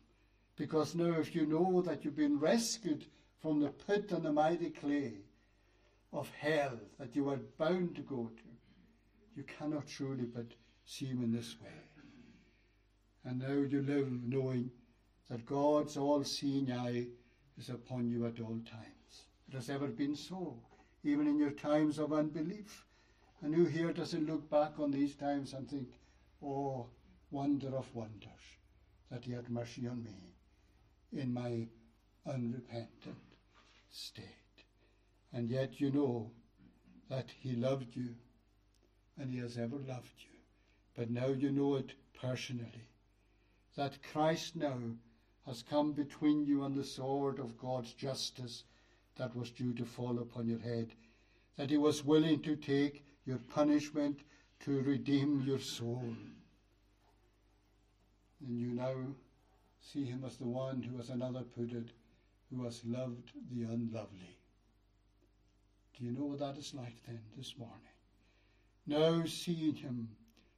Because 0.56 0.94
now, 0.94 1.18
if 1.18 1.34
you 1.34 1.46
know 1.46 1.82
that 1.82 2.04
you've 2.04 2.16
been 2.16 2.38
rescued 2.38 3.06
from 3.40 3.60
the 3.60 3.70
pit 3.70 4.12
and 4.12 4.24
the 4.24 4.32
mighty 4.32 4.70
clay 4.70 5.14
of 6.12 6.30
hell 6.38 6.78
that 6.98 7.16
you 7.16 7.24
were 7.24 7.40
bound 7.58 7.96
to 7.96 8.02
go 8.02 8.30
to, 8.36 8.42
you 9.36 9.42
cannot 9.42 9.88
truly 9.88 10.24
but 10.24 10.46
see 10.84 11.06
him 11.06 11.24
in 11.24 11.32
this 11.32 11.56
way. 11.60 11.68
And 13.24 13.40
now 13.40 13.68
you 13.68 13.82
live 13.82 14.10
knowing 14.22 14.70
that 15.28 15.46
God's 15.46 15.96
all 15.96 16.22
seeing 16.22 16.70
eye 16.70 17.06
is 17.58 17.70
upon 17.70 18.08
you 18.08 18.26
at 18.26 18.40
all 18.40 18.60
times. 18.70 19.24
It 19.48 19.54
has 19.54 19.70
ever 19.70 19.88
been 19.88 20.14
so, 20.14 20.56
even 21.02 21.26
in 21.26 21.38
your 21.38 21.50
times 21.50 21.98
of 21.98 22.12
unbelief 22.12 22.84
And 23.42 23.54
who 23.54 23.66
here 23.66 23.92
doesn't 23.92 24.26
look 24.26 24.48
back 24.48 24.78
on 24.78 24.90
these 24.90 25.14
times 25.14 25.52
and 25.52 25.68
think, 25.68 25.88
oh, 26.42 26.86
wonder 27.30 27.76
of 27.76 27.94
wonders, 27.94 28.30
that 29.10 29.24
he 29.24 29.32
had 29.32 29.50
mercy 29.50 29.86
on 29.86 30.02
me 30.02 30.33
in 31.14 31.32
my 31.32 31.66
unrepentant 32.26 33.16
state. 33.90 34.24
And 35.32 35.48
yet 35.48 35.80
you 35.80 35.90
know 35.90 36.30
that 37.08 37.26
he 37.40 37.52
loved 37.52 37.94
you 37.94 38.14
and 39.18 39.30
he 39.30 39.38
has 39.38 39.58
ever 39.58 39.76
loved 39.76 40.14
you. 40.18 40.38
But 40.96 41.10
now 41.10 41.28
you 41.28 41.50
know 41.50 41.76
it 41.76 41.92
personally. 42.20 42.88
That 43.76 44.02
Christ 44.12 44.56
now 44.56 44.78
has 45.46 45.62
come 45.62 45.92
between 45.92 46.46
you 46.46 46.64
and 46.64 46.76
the 46.76 46.84
sword 46.84 47.38
of 47.38 47.58
God's 47.58 47.92
justice 47.92 48.64
that 49.16 49.34
was 49.36 49.50
due 49.50 49.72
to 49.74 49.84
fall 49.84 50.18
upon 50.18 50.48
your 50.48 50.60
head. 50.60 50.92
That 51.56 51.70
he 51.70 51.76
was 51.76 52.04
willing 52.04 52.40
to 52.42 52.56
take 52.56 53.04
your 53.26 53.38
punishment 53.38 54.20
to 54.60 54.80
redeem 54.82 55.42
your 55.46 55.58
soul. 55.58 56.14
And 58.40 58.58
you 58.58 58.68
now 58.68 58.94
see 59.92 60.04
him 60.04 60.24
as 60.26 60.36
the 60.36 60.46
one 60.46 60.82
who, 60.82 60.98
as 60.98 61.10
another 61.10 61.42
put 61.42 61.72
it, 61.72 61.90
who 62.50 62.64
has 62.64 62.82
loved 62.84 63.32
the 63.50 63.62
unlovely. 63.64 64.38
Do 65.96 66.04
you 66.04 66.12
know 66.12 66.24
what 66.24 66.38
that 66.40 66.56
is 66.58 66.74
like 66.74 67.04
then 67.06 67.20
this 67.36 67.54
morning? 67.58 67.76
Now 68.86 69.24
seeing 69.26 69.74
him 69.74 70.08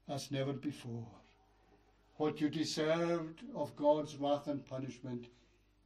as 0.09 0.31
never 0.31 0.53
before. 0.53 1.07
What 2.17 2.41
you 2.41 2.49
deserved 2.49 3.43
of 3.55 3.77
God's 3.77 4.17
wrath 4.17 4.47
and 4.47 4.65
punishment, 4.65 5.27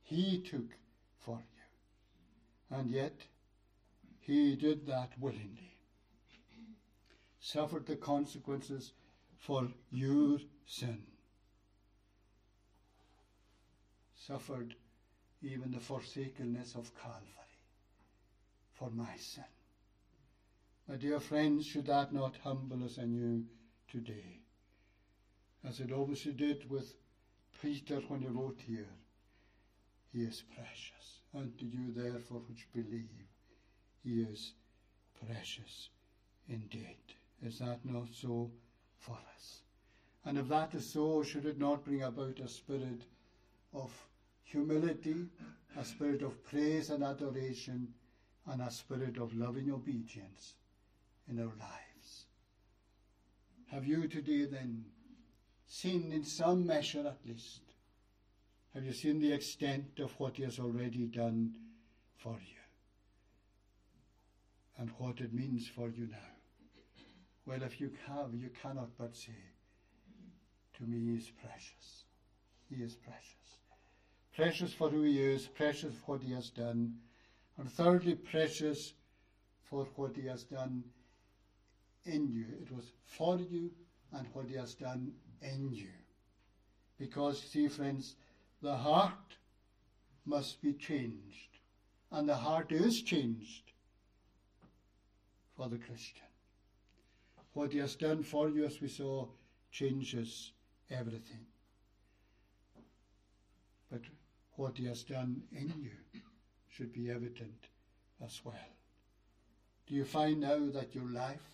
he 0.02 0.40
took 0.40 0.76
for 1.18 1.38
you. 1.38 2.76
And 2.76 2.88
yet, 2.90 3.16
he 4.20 4.54
did 4.54 4.86
that 4.86 5.10
willingly. 5.18 5.76
Suffered 7.40 7.86
the 7.86 7.96
consequences 7.96 8.92
for 9.38 9.68
your 9.90 10.38
sin. 10.66 11.02
Suffered 14.26 14.74
even 15.40 15.70
the 15.70 15.80
forsakenness 15.80 16.74
of 16.74 16.94
Calvary 16.94 17.64
for 18.74 18.90
my 18.90 19.16
sin. 19.16 19.44
My 20.86 20.96
dear 20.96 21.18
friends, 21.20 21.64
should 21.64 21.86
that 21.86 22.12
not 22.12 22.36
humble 22.44 22.84
us 22.84 22.98
anew 22.98 23.44
today? 23.88 24.40
As 25.64 25.80
it 25.80 25.90
obviously 25.90 26.32
did 26.32 26.68
with 26.68 26.96
Peter 27.62 28.00
when 28.08 28.20
he 28.20 28.26
wrote 28.26 28.60
here, 28.66 28.90
he 30.12 30.22
is 30.22 30.42
precious. 30.54 31.20
Unto 31.34 31.64
you, 31.64 31.90
therefore, 31.92 32.42
which 32.46 32.68
believe, 32.74 33.26
he 34.04 34.20
is 34.20 34.52
precious 35.26 35.88
indeed. 36.46 37.14
Is 37.42 37.58
that 37.60 37.84
not 37.84 38.08
so 38.12 38.50
for 38.98 39.18
us? 39.34 39.62
And 40.26 40.36
if 40.36 40.48
that 40.48 40.74
is 40.74 40.92
so, 40.92 41.22
should 41.22 41.46
it 41.46 41.58
not 41.58 41.84
bring 41.84 42.02
about 42.02 42.38
a 42.40 42.48
spirit 42.48 43.02
of 43.72 43.90
humility, 44.50 45.26
a 45.76 45.84
spirit 45.84 46.22
of 46.22 46.42
praise 46.44 46.90
and 46.90 47.04
adoration, 47.04 47.88
and 48.46 48.60
a 48.62 48.70
spirit 48.70 49.16
of 49.16 49.34
loving 49.34 49.70
obedience 49.70 50.54
in 51.28 51.38
our 51.38 51.54
lives. 51.58 52.24
Have 53.68 53.86
you 53.86 54.08
today 54.08 54.46
then 54.46 54.84
seen 55.66 56.10
in 56.12 56.24
some 56.24 56.66
measure 56.66 57.06
at 57.06 57.18
least? 57.24 57.60
Have 58.74 58.84
you 58.84 58.92
seen 58.92 59.20
the 59.20 59.32
extent 59.32 60.00
of 60.00 60.12
what 60.18 60.36
He 60.36 60.42
has 60.42 60.58
already 60.58 61.06
done 61.06 61.54
for 62.16 62.38
you? 62.40 62.56
And 64.78 64.90
what 64.98 65.20
it 65.20 65.32
means 65.32 65.68
for 65.68 65.88
you 65.88 66.08
now? 66.10 66.18
Well, 67.46 67.62
if 67.62 67.80
you 67.80 67.90
have, 68.08 68.34
you 68.34 68.50
cannot 68.62 68.88
but 68.98 69.14
say, 69.14 69.32
To 70.78 70.84
me, 70.84 71.12
He 71.12 71.18
is 71.18 71.30
precious. 71.30 72.04
He 72.68 72.82
is 72.82 72.94
precious 72.94 73.59
precious 74.40 74.72
for 74.72 74.88
who 74.88 75.02
he 75.02 75.20
is, 75.20 75.46
precious 75.48 75.94
for 75.94 76.12
what 76.12 76.22
he 76.22 76.32
has 76.32 76.48
done, 76.48 76.94
and 77.58 77.70
thirdly, 77.70 78.14
precious 78.14 78.94
for 79.68 79.86
what 79.96 80.16
he 80.16 80.26
has 80.26 80.44
done 80.44 80.82
in 82.06 82.26
you. 82.26 82.46
It 82.62 82.74
was 82.74 82.86
for 83.04 83.36
you 83.36 83.70
and 84.14 84.26
what 84.32 84.48
he 84.48 84.54
has 84.54 84.72
done 84.74 85.12
in 85.42 85.70
you. 85.70 85.90
Because, 86.98 87.38
see, 87.38 87.68
friends, 87.68 88.16
the 88.62 88.74
heart 88.74 89.36
must 90.24 90.62
be 90.62 90.72
changed, 90.72 91.58
and 92.10 92.26
the 92.26 92.36
heart 92.36 92.72
is 92.72 93.02
changed 93.02 93.72
for 95.54 95.68
the 95.68 95.76
Christian. 95.76 96.24
What 97.52 97.72
he 97.72 97.78
has 97.80 97.94
done 97.94 98.22
for 98.22 98.48
you, 98.48 98.64
as 98.64 98.80
we 98.80 98.88
saw, 98.88 99.26
changes 99.70 100.52
everything. 100.88 101.44
But 103.90 104.00
what 104.60 104.76
He 104.76 104.84
has 104.84 105.02
done 105.02 105.42
in 105.52 105.72
you 105.80 106.20
should 106.68 106.92
be 106.92 107.10
evident 107.10 107.68
as 108.22 108.42
well. 108.44 108.68
Do 109.86 109.94
you 109.94 110.04
find 110.04 110.38
now 110.40 110.68
that 110.74 110.94
your 110.94 111.10
life, 111.10 111.48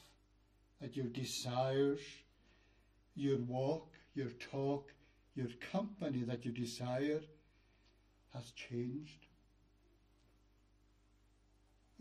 that 0.81 0.97
your 0.97 1.07
desires, 1.07 2.01
your 3.15 3.39
walk, 3.39 3.93
your 4.17 4.31
talk, 4.51 4.93
your 5.37 5.47
company 5.71 6.23
that 6.25 6.45
you 6.45 6.51
desire 6.51 7.23
has 8.35 8.51
changed? 8.51 9.27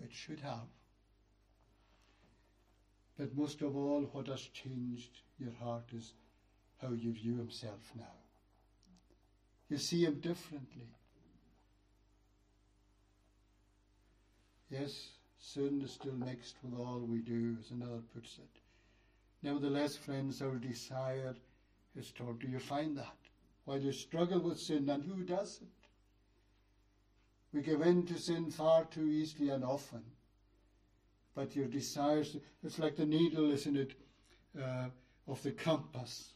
It 0.01 0.11
should 0.11 0.39
have. 0.39 0.71
But 3.15 3.37
most 3.37 3.61
of 3.61 3.77
all, 3.77 4.09
what 4.11 4.27
has 4.27 4.41
changed 4.41 5.21
your 5.37 5.53
heart 5.61 5.85
is 5.95 6.13
how 6.81 6.93
you 6.93 7.13
view 7.13 7.37
Himself 7.37 7.91
now. 7.95 8.24
You 9.69 9.78
see 9.78 10.06
him 10.06 10.19
differently. 10.19 10.88
Yes, 14.69 15.10
sin 15.39 15.82
is 15.84 15.91
still 15.91 16.13
mixed 16.13 16.58
with 16.63 16.80
all 16.80 16.99
we 16.99 17.19
do, 17.19 17.56
as 17.60 17.71
another 17.71 18.01
puts 18.13 18.38
it. 18.38 18.62
Nevertheless, 19.41 19.95
friends, 19.95 20.41
our 20.41 20.56
desire 20.56 21.36
is 21.95 22.12
toward. 22.12 22.39
Do 22.39 22.47
you 22.47 22.60
find 22.60 22.97
that? 22.97 23.17
While 23.65 23.80
you 23.80 23.91
struggle 23.91 24.39
with 24.39 24.60
sin, 24.60 24.89
and 24.89 25.04
who 25.04 25.23
does 25.23 25.60
it? 25.62 25.67
We 27.54 27.62
give 27.62 27.82
in 27.82 28.06
to 28.08 28.19
sin 28.19 28.51
far 28.51 28.86
too 28.86 29.08
easily 29.08 29.49
and 29.49 29.63
often. 29.63 30.04
But 31.36 31.56
your 31.56 31.67
desires, 31.67 32.38
it's 32.63 32.80
like 32.80 32.95
the 32.95 33.06
needle, 33.06 33.51
isn't 33.51 33.78
it, 33.78 33.93
uh, 34.62 34.88
of 35.28 35.41
the 35.43 35.51
compass. 35.51 36.34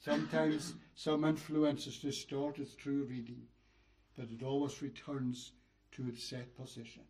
Sometimes 0.00 0.72
some 0.94 1.26
influences 1.26 1.98
distort 1.98 2.58
its 2.58 2.74
true 2.74 3.04
reading, 3.04 3.42
but 4.16 4.30
it 4.30 4.42
always 4.42 4.80
returns 4.80 5.52
to 5.92 6.08
its 6.08 6.24
set 6.24 6.56
position. 6.56 7.02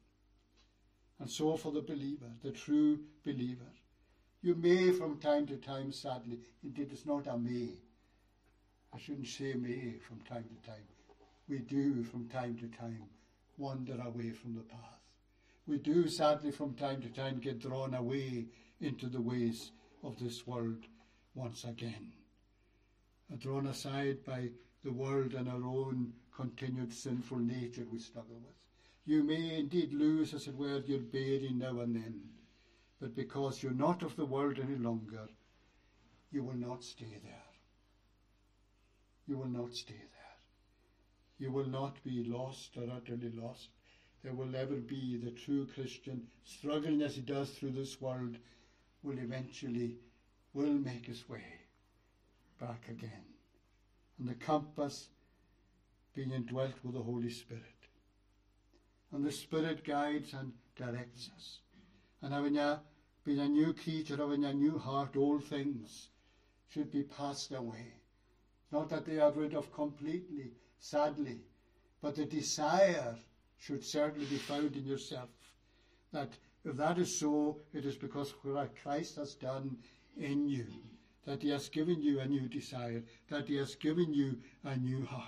And 1.21 1.31
so 1.31 1.57
for 1.57 1.71
the 1.71 1.83
believer, 1.83 2.33
the 2.43 2.51
true 2.51 2.99
believer, 3.25 3.71
you 4.43 4.57
may 4.57 4.91
from 4.91 5.21
time 5.21 5.47
to 5.47 5.57
time, 5.57 5.93
sadly, 5.93 6.41
indeed 6.65 6.89
it's 6.91 7.07
not 7.07 7.29
a 7.29 7.39
may, 7.39 7.79
I 8.93 8.99
shouldn't 8.99 9.29
say 9.29 9.55
may 9.55 9.99
from 9.99 10.19
time 10.23 10.47
to 10.49 10.69
time, 10.69 10.89
we 11.49 11.61
do 11.61 12.03
from 12.03 12.29
time 12.29 12.57
to 12.57 12.67
time 12.77 13.05
wander 13.57 14.01
away 14.05 14.31
from 14.31 14.55
the 14.55 14.63
path. 14.63 14.99
We 15.65 15.79
do 15.79 16.09
sadly 16.09 16.51
from 16.51 16.75
time 16.75 17.03
to 17.03 17.09
time 17.09 17.39
get 17.39 17.61
drawn 17.61 17.95
away 17.95 18.47
into 18.81 19.07
the 19.07 19.21
ways 19.21 19.71
of 20.03 20.19
this 20.19 20.45
world 20.45 20.87
once 21.35 21.63
again 21.63 22.13
drawn 23.39 23.67
aside 23.67 24.25
by 24.25 24.49
the 24.85 24.93
world 24.93 25.35
and 25.35 25.49
our 25.49 25.65
own 25.65 26.13
continued 26.35 26.93
sinful 26.93 27.39
nature 27.39 27.87
we 27.91 27.99
struggle 27.99 28.41
with. 28.45 28.55
You 29.05 29.23
may 29.23 29.59
indeed 29.59 29.93
lose, 29.93 30.35
as 30.35 30.47
it 30.47 30.57
were, 30.57 30.83
your 30.87 31.01
bearing 31.01 31.59
now 31.59 31.81
and 31.81 31.95
then, 31.95 32.21
but 33.01 33.15
because 33.15 33.63
you're 33.63 33.73
not 33.73 34.03
of 34.03 34.17
the 34.17 34.25
world 34.25 34.59
any 34.59 34.77
longer, 34.77 35.29
you 36.31 36.43
will 36.43 36.57
not 36.57 36.85
stay 36.85 37.19
there. 37.23 37.45
You 39.27 39.37
will 39.39 39.49
not 39.49 39.75
stay 39.75 39.95
there. 39.95 40.37
You 41.39 41.53
will 41.53 41.69
not 41.69 42.03
be 42.05 42.25
lost 42.25 42.77
or 42.77 42.91
utterly 42.95 43.31
lost. 43.31 43.69
There 44.23 44.35
will 44.35 44.47
never 44.47 44.77
be 44.77 45.17
the 45.17 45.31
true 45.31 45.67
Christian, 45.67 46.27
struggling 46.45 47.03
as 47.03 47.15
he 47.17 47.23
does 47.23 47.51
through 47.51 47.71
this 47.71 48.01
world, 48.01 48.37
will 49.03 49.19
eventually 49.19 49.97
will 50.53 50.75
make 50.75 51.07
his 51.07 51.27
way 51.29 51.60
back 52.61 52.89
again. 52.89 53.25
And 54.19 54.29
the 54.29 54.35
compass 54.35 55.09
being 56.15 56.31
indwelt 56.33 56.75
with 56.85 56.95
the 56.95 57.03
Holy 57.03 57.31
Spirit. 57.31 57.65
And 59.13 59.25
the 59.25 59.33
Spirit 59.33 59.85
guides 59.85 60.35
and 60.35 60.53
directs 60.77 61.31
us. 61.37 61.59
And 62.23 62.33
having 62.33 62.59
a, 62.59 62.81
being 63.25 63.41
a 63.41 63.49
new 63.49 63.73
creature, 63.73 64.17
having 64.17 64.45
a 64.45 64.53
new 64.53 64.79
heart, 64.79 65.17
all 65.17 65.41
things 65.41 66.09
should 66.69 66.91
be 66.93 67.03
passed 67.03 67.53
away. 67.53 67.95
Not 68.71 68.89
that 68.91 69.07
they 69.07 69.19
are 69.19 69.33
rid 69.33 69.55
of 69.55 69.73
completely, 69.73 70.53
sadly, 70.79 71.41
but 72.01 72.15
the 72.15 72.25
desire 72.25 73.17
should 73.59 73.85
certainly 73.85 74.27
be 74.27 74.37
found 74.37 74.77
in 74.77 74.87
yourself 74.87 75.29
that 76.13 76.31
If 76.65 76.77
that 76.77 76.99
is 76.99 77.19
so, 77.19 77.59
it 77.73 77.87
is 77.87 77.97
because 77.97 78.35
what 78.43 78.77
Christ 78.83 79.17
has 79.17 79.35
done 79.35 79.79
in 80.19 80.49
you, 80.49 80.67
that 81.27 81.43
He 81.43 81.51
has 81.51 81.69
given 81.69 82.03
you 82.03 82.21
a 82.21 82.27
new 82.27 82.49
desire, 82.49 83.03
that 83.29 83.49
He 83.49 83.57
has 83.57 83.75
given 83.75 84.15
you 84.15 84.39
a 84.65 84.77
new 84.77 85.05
heart. 85.05 85.25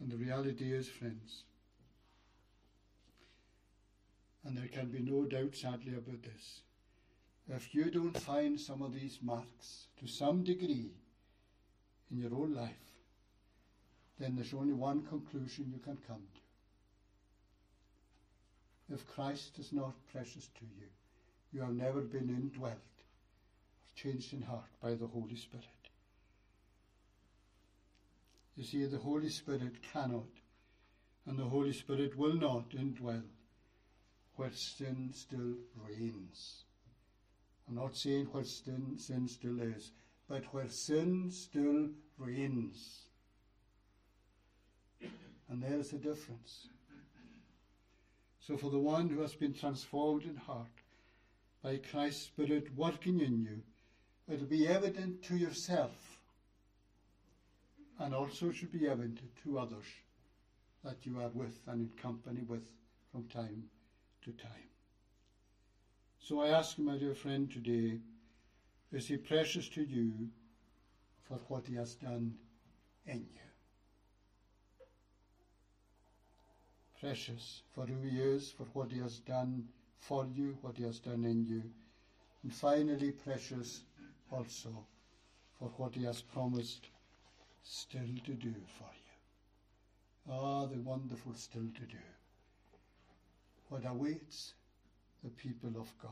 And 0.00 0.10
the 0.10 0.16
reality 0.16 0.72
is, 0.72 0.88
friends, 0.88 1.44
and 4.44 4.56
there 4.56 4.68
can 4.68 4.90
be 4.90 4.98
no 5.00 5.24
doubt, 5.24 5.54
sadly, 5.54 5.94
about 5.94 6.22
this. 6.22 6.62
If 7.48 7.74
you 7.74 7.90
don't 7.90 8.18
find 8.18 8.58
some 8.58 8.82
of 8.82 8.94
these 8.94 9.18
marks 9.22 9.86
to 10.00 10.06
some 10.06 10.42
degree 10.42 10.90
in 12.10 12.18
your 12.18 12.34
own 12.34 12.54
life, 12.54 12.70
then 14.18 14.34
there's 14.34 14.54
only 14.54 14.72
one 14.72 15.02
conclusion 15.02 15.70
you 15.72 15.78
can 15.78 15.98
come 16.06 16.22
to. 18.88 18.94
If 18.94 19.06
Christ 19.06 19.58
is 19.58 19.72
not 19.72 19.94
precious 20.12 20.48
to 20.58 20.64
you, 20.64 20.86
you 21.52 21.60
have 21.60 21.74
never 21.74 22.00
been 22.00 22.28
indwelt 22.28 22.72
or 22.72 23.86
changed 23.94 24.32
in 24.32 24.42
heart 24.42 24.70
by 24.82 24.94
the 24.94 25.06
Holy 25.06 25.36
Spirit. 25.36 25.66
You 28.56 28.64
see, 28.64 28.84
the 28.84 28.98
Holy 28.98 29.28
Spirit 29.28 29.82
cannot 29.92 30.26
and 31.26 31.38
the 31.38 31.44
Holy 31.44 31.72
Spirit 31.72 32.16
will 32.16 32.34
not 32.34 32.70
indwell 32.70 33.22
where 34.36 34.52
sin 34.52 35.10
still 35.12 35.54
reigns. 35.88 36.64
I'm 37.68 37.76
not 37.76 37.96
saying 37.96 38.26
where 38.32 38.44
sin, 38.44 38.98
sin 38.98 39.28
still 39.28 39.60
is, 39.60 39.92
but 40.28 40.42
where 40.52 40.68
sin 40.68 41.30
still 41.30 41.88
reigns. 42.18 43.02
And 45.48 45.62
there's 45.62 45.90
the 45.90 45.98
difference. 45.98 46.68
So, 48.40 48.56
for 48.56 48.70
the 48.70 48.78
one 48.78 49.08
who 49.08 49.20
has 49.20 49.34
been 49.34 49.54
transformed 49.54 50.24
in 50.24 50.34
heart 50.34 50.81
by 51.62 51.76
Christ's 51.76 52.24
Spirit 52.24 52.76
working 52.76 53.20
in 53.20 53.42
you, 53.42 53.62
it'll 54.32 54.46
be 54.46 54.66
evident 54.66 55.22
to 55.24 55.36
yourself 55.36 55.90
and 58.00 58.14
also 58.14 58.50
should 58.50 58.72
be 58.72 58.88
evident 58.88 59.20
to 59.44 59.58
others 59.58 59.84
that 60.82 61.06
you 61.06 61.20
are 61.20 61.28
with 61.28 61.60
and 61.68 61.88
in 61.88 62.02
company 62.02 62.42
with 62.48 62.66
from 63.12 63.24
time 63.28 63.62
to 64.24 64.32
time. 64.32 64.68
So 66.18 66.40
I 66.40 66.48
ask 66.48 66.78
you, 66.78 66.84
my 66.84 66.98
dear 66.98 67.14
friend, 67.14 67.50
today, 67.50 67.98
is 68.92 69.06
he 69.06 69.16
precious 69.16 69.68
to 69.70 69.82
you 69.82 70.28
for 71.22 71.38
what 71.48 71.66
he 71.66 71.76
has 71.76 71.94
done 71.94 72.34
in 73.06 73.18
you? 73.18 73.40
Precious 77.00 77.62
for 77.74 77.86
who 77.86 78.00
he 78.08 78.20
is, 78.20 78.50
for 78.50 78.64
what 78.72 78.90
he 78.90 79.00
has 79.00 79.18
done 79.18 79.64
for 80.02 80.26
you, 80.34 80.58
what 80.62 80.76
he 80.76 80.82
has 80.82 80.98
done 80.98 81.24
in 81.24 81.44
you. 81.46 81.62
And 82.42 82.52
finally, 82.52 83.12
precious 83.12 83.82
also 84.30 84.70
for 85.58 85.68
what 85.76 85.94
he 85.94 86.04
has 86.04 86.20
promised 86.20 86.88
still 87.62 88.00
to 88.24 88.32
do 88.32 88.54
for 88.78 88.90
you. 88.94 90.32
Ah, 90.32 90.66
the 90.66 90.78
wonderful 90.80 91.34
still 91.34 91.68
to 91.74 91.82
do 91.82 92.02
what 93.68 93.86
awaits 93.86 94.54
the 95.22 95.30
people 95.30 95.80
of 95.80 95.90
God. 96.02 96.10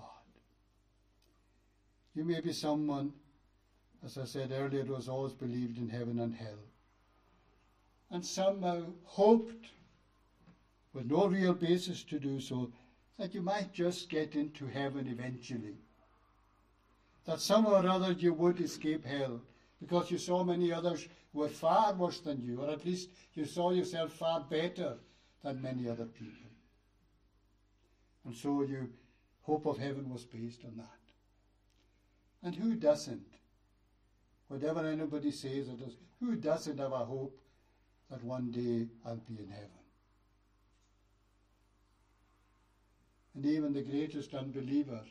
You 2.14 2.24
may 2.24 2.40
be 2.40 2.52
someone, 2.52 3.12
as 4.04 4.16
I 4.16 4.24
said 4.24 4.52
earlier, 4.52 4.84
who 4.84 4.94
has 4.94 5.08
always 5.08 5.32
believed 5.32 5.78
in 5.78 5.88
heaven 5.88 6.20
and 6.20 6.34
hell, 6.34 6.64
and 8.10 8.24
somehow 8.24 8.84
hoped, 9.04 9.66
with 10.94 11.10
no 11.10 11.26
real 11.26 11.52
basis 11.52 12.02
to 12.04 12.18
do 12.18 12.40
so, 12.40 12.70
that 13.20 13.34
you 13.34 13.42
might 13.42 13.70
just 13.70 14.08
get 14.08 14.34
into 14.34 14.66
heaven 14.66 15.06
eventually. 15.06 15.76
That 17.26 17.38
somehow 17.38 17.82
or 17.82 17.86
other 17.86 18.12
you 18.12 18.32
would 18.32 18.58
escape 18.62 19.04
hell, 19.04 19.42
because 19.78 20.10
you 20.10 20.16
saw 20.16 20.42
many 20.42 20.72
others 20.72 21.06
who 21.32 21.40
were 21.40 21.48
far 21.50 21.92
worse 21.92 22.20
than 22.20 22.40
you, 22.40 22.62
or 22.62 22.70
at 22.70 22.86
least 22.86 23.10
you 23.34 23.44
saw 23.44 23.72
yourself 23.72 24.14
far 24.14 24.40
better 24.40 24.94
than 25.44 25.60
many 25.60 25.86
other 25.86 26.06
people. 26.06 26.48
And 28.24 28.34
so 28.34 28.62
your 28.62 28.86
hope 29.42 29.66
of 29.66 29.76
heaven 29.76 30.08
was 30.08 30.24
based 30.24 30.64
on 30.64 30.78
that. 30.78 30.86
And 32.42 32.54
who 32.54 32.74
doesn't? 32.74 33.34
Whatever 34.48 34.86
anybody 34.86 35.30
says 35.30 35.66
who 36.20 36.36
doesn't 36.36 36.78
have 36.78 36.92
a 36.92 37.04
hope 37.04 37.38
that 38.10 38.24
one 38.24 38.50
day 38.50 38.88
I'll 39.04 39.16
be 39.16 39.42
in 39.42 39.50
heaven? 39.50 39.79
And 43.34 43.46
even 43.46 43.72
the 43.72 43.82
greatest 43.82 44.34
unbeliever 44.34 45.02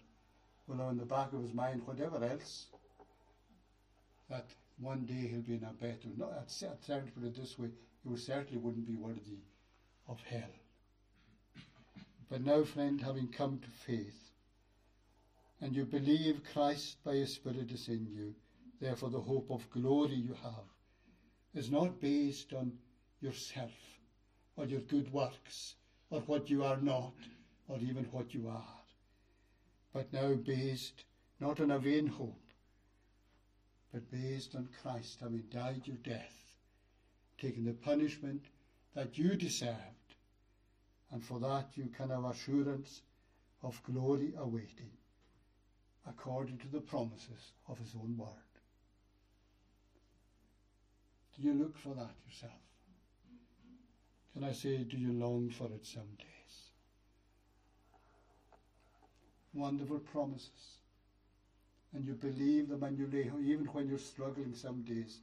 will 0.67 0.75
know 0.75 0.89
in 0.89 0.97
the 0.97 1.05
back 1.05 1.33
of 1.33 1.41
his 1.41 1.53
mind, 1.53 1.81
whatever 1.85 2.23
else, 2.23 2.67
that 4.29 4.47
one 4.79 5.05
day 5.05 5.27
he'll 5.27 5.41
be 5.41 5.55
in 5.55 5.63
a 5.63 5.73
better. 5.73 6.09
No, 6.17 6.29
I'd 6.39 6.49
certainly 6.49 7.11
put 7.11 7.23
it 7.23 7.35
this 7.35 7.57
way: 7.57 7.69
he 8.03 8.17
certainly 8.17 8.57
wouldn't 8.57 8.87
be 8.87 8.95
worthy 8.95 9.39
of 10.07 10.21
hell. 10.21 10.51
But 12.29 12.45
now, 12.45 12.63
friend, 12.63 13.01
having 13.01 13.29
come 13.29 13.59
to 13.59 13.69
faith, 13.69 14.31
and 15.61 15.75
you 15.75 15.85
believe 15.85 16.41
Christ 16.53 17.03
by 17.03 17.15
His 17.15 17.33
Spirit 17.33 17.71
is 17.71 17.87
in 17.87 18.07
you, 18.07 18.35
therefore 18.79 19.09
the 19.09 19.19
hope 19.19 19.49
of 19.49 19.69
glory 19.71 20.15
you 20.15 20.35
have 20.43 20.65
is 21.55 21.71
not 21.71 21.99
based 21.99 22.53
on 22.53 22.71
yourself 23.21 23.71
or 24.55 24.65
your 24.65 24.81
good 24.81 25.11
works 25.11 25.75
or 26.11 26.19
what 26.21 26.49
you 26.49 26.63
are 26.63 26.77
not 26.77 27.13
or 27.69 27.77
even 27.77 28.03
what 28.11 28.33
you 28.33 28.49
are, 28.49 28.81
but 29.93 30.11
now 30.11 30.33
based 30.33 31.05
not 31.39 31.59
on 31.61 31.71
a 31.71 31.79
vain 31.79 32.07
hope, 32.07 32.41
but 33.93 34.11
based 34.11 34.55
on 34.55 34.67
Christ 34.81 35.19
having 35.21 35.43
died 35.51 35.83
your 35.85 35.97
death, 35.97 36.35
taking 37.39 37.65
the 37.65 37.73
punishment 37.73 38.43
that 38.95 39.17
you 39.17 39.35
deserved, 39.35 39.77
and 41.11 41.23
for 41.23 41.39
that 41.39 41.69
you 41.75 41.89
can 41.95 42.09
have 42.09 42.25
assurance 42.25 43.01
of 43.63 43.81
glory 43.83 44.33
awaiting, 44.37 44.91
according 46.07 46.57
to 46.57 46.67
the 46.67 46.81
promises 46.81 47.53
of 47.67 47.77
his 47.77 47.93
own 47.95 48.15
word. 48.17 48.27
Do 51.37 51.47
you 51.47 51.53
look 51.53 51.77
for 51.77 51.93
that 51.95 52.15
yourself? 52.27 52.51
Can 54.33 54.43
I 54.43 54.51
say, 54.51 54.77
do 54.77 54.97
you 54.97 55.13
long 55.13 55.49
for 55.49 55.65
it 55.65 55.85
some 55.85 56.09
days? 56.17 56.29
Wonderful 59.53 59.99
promises. 59.99 60.77
And 61.93 62.05
you 62.05 62.13
believe 62.13 62.69
them 62.69 62.83
and 62.83 62.97
you 62.97 63.09
lay, 63.11 63.31
even 63.43 63.65
when 63.67 63.87
you're 63.87 63.97
struggling 63.97 64.53
some 64.53 64.83
days. 64.83 65.21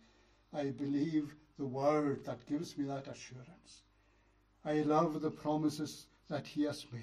I 0.53 0.65
believe 0.65 1.35
the 1.59 1.67
word 1.67 2.25
that 2.25 2.47
gives 2.47 2.77
me 2.77 2.85
that 2.87 3.07
assurance. 3.07 3.83
I 4.65 4.81
love 4.81 5.21
the 5.21 5.31
promises 5.31 6.07
that 6.29 6.47
he 6.47 6.65
has 6.65 6.85
made. 6.93 7.03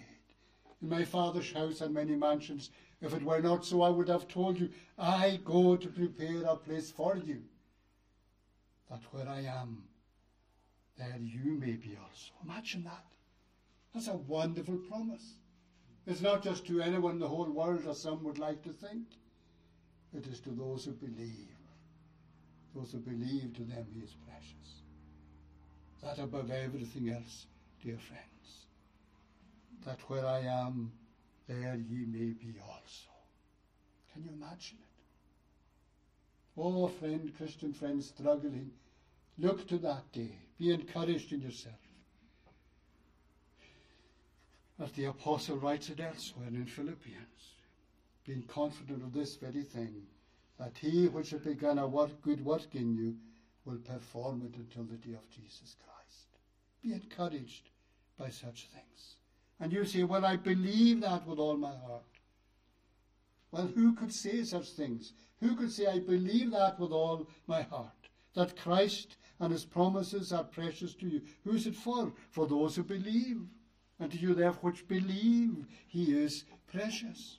In 0.81 0.89
my 0.89 1.05
father's 1.05 1.53
house 1.53 1.81
are 1.81 1.89
many 1.89 2.15
mansions. 2.15 2.71
If 3.01 3.13
it 3.13 3.23
were 3.23 3.39
not 3.39 3.65
so, 3.65 3.81
I 3.81 3.89
would 3.89 4.09
have 4.09 4.27
told 4.27 4.59
you, 4.59 4.69
I 4.97 5.39
go 5.45 5.77
to 5.77 5.87
prepare 5.87 6.43
a 6.43 6.57
place 6.57 6.91
for 6.91 7.15
you, 7.15 7.41
that 8.89 9.01
where 9.11 9.27
I 9.29 9.41
am, 9.41 9.83
there 10.97 11.17
you 11.21 11.53
may 11.53 11.73
be 11.73 11.97
also. 12.01 12.33
Imagine 12.43 12.83
that. 12.83 13.05
That's 13.93 14.07
a 14.07 14.13
wonderful 14.13 14.75
promise. 14.75 15.35
It's 16.05 16.21
not 16.21 16.43
just 16.43 16.65
to 16.67 16.81
anyone 16.81 17.13
in 17.13 17.19
the 17.19 17.27
whole 17.27 17.49
world, 17.49 17.85
as 17.89 18.01
some 18.01 18.23
would 18.23 18.37
like 18.37 18.61
to 18.63 18.69
think. 18.69 19.05
It 20.13 20.27
is 20.27 20.39
to 20.41 20.49
those 20.49 20.85
who 20.85 20.91
believe. 20.91 21.55
Those 22.75 22.91
who 22.91 22.99
believe, 22.99 23.53
to 23.55 23.63
them 23.63 23.85
he 23.93 24.01
is 24.01 24.15
precious. 24.27 24.81
That 26.01 26.21
above 26.21 26.51
everything 26.51 27.09
else 27.09 27.45
dear 27.81 27.97
friends, 27.97 28.65
that 29.85 29.99
where 30.09 30.25
I 30.25 30.39
am, 30.39 30.91
there 31.47 31.75
ye 31.75 32.05
may 32.05 32.31
be 32.31 32.55
also. 32.65 33.11
Can 34.13 34.23
you 34.23 34.31
imagine 34.31 34.77
it? 34.79 34.93
Oh, 36.57 36.87
friend, 36.87 37.31
Christian 37.37 37.73
friend, 37.73 38.03
struggling, 38.03 38.71
look 39.37 39.67
to 39.67 39.77
that 39.79 40.11
day. 40.11 40.37
Be 40.59 40.71
encouraged 40.71 41.33
in 41.33 41.41
yourself. 41.41 41.75
As 44.79 44.91
the 44.93 45.05
apostle 45.05 45.57
writes 45.57 45.89
it 45.89 45.99
elsewhere 45.99 46.47
in 46.47 46.65
Philippians, 46.65 47.53
being 48.25 48.43
confident 48.43 49.03
of 49.03 49.13
this 49.13 49.35
very 49.35 49.63
thing, 49.63 50.03
that 50.57 50.77
he 50.77 51.07
which 51.07 51.31
hath 51.31 51.43
begun 51.43 51.77
a 51.77 51.87
work, 51.87 52.21
good 52.21 52.43
work 52.43 52.73
in 52.73 52.95
you 52.95 53.15
will 53.65 53.77
perform 53.77 54.41
it 54.45 54.57
until 54.57 54.83
the 54.83 54.97
day 54.97 55.13
of 55.13 55.29
Jesus 55.29 55.75
Christ. 55.85 56.27
Be 56.81 56.93
encouraged 56.93 57.69
by 58.17 58.29
such 58.29 58.67
things. 58.67 59.15
And 59.59 59.71
you 59.71 59.85
say, 59.85 60.03
Well, 60.03 60.25
I 60.25 60.35
believe 60.35 61.01
that 61.01 61.25
with 61.27 61.39
all 61.39 61.55
my 61.55 61.75
heart. 61.75 62.03
Well, 63.51 63.67
who 63.67 63.93
could 63.93 64.13
say 64.13 64.43
such 64.43 64.69
things? 64.71 65.13
Who 65.39 65.55
could 65.55 65.71
say, 65.71 65.85
I 65.85 65.99
believe 65.99 66.51
that 66.51 66.79
with 66.79 66.91
all 66.91 67.27
my 67.45 67.61
heart? 67.61 67.91
That 68.33 68.57
Christ 68.57 69.17
and 69.39 69.51
his 69.51 69.63
promises 69.63 70.33
are 70.33 70.43
precious 70.43 70.95
to 70.95 71.07
you. 71.07 71.21
Who 71.43 71.51
is 71.51 71.67
it 71.67 71.75
for? 71.75 72.11
For 72.31 72.47
those 72.47 72.75
who 72.75 72.83
believe. 72.83 73.41
And 73.99 74.11
to 74.11 74.17
you 74.17 74.33
therefore 74.33 74.71
which 74.71 74.87
believe 74.87 75.65
he 75.87 76.13
is 76.13 76.45
precious. 76.71 77.37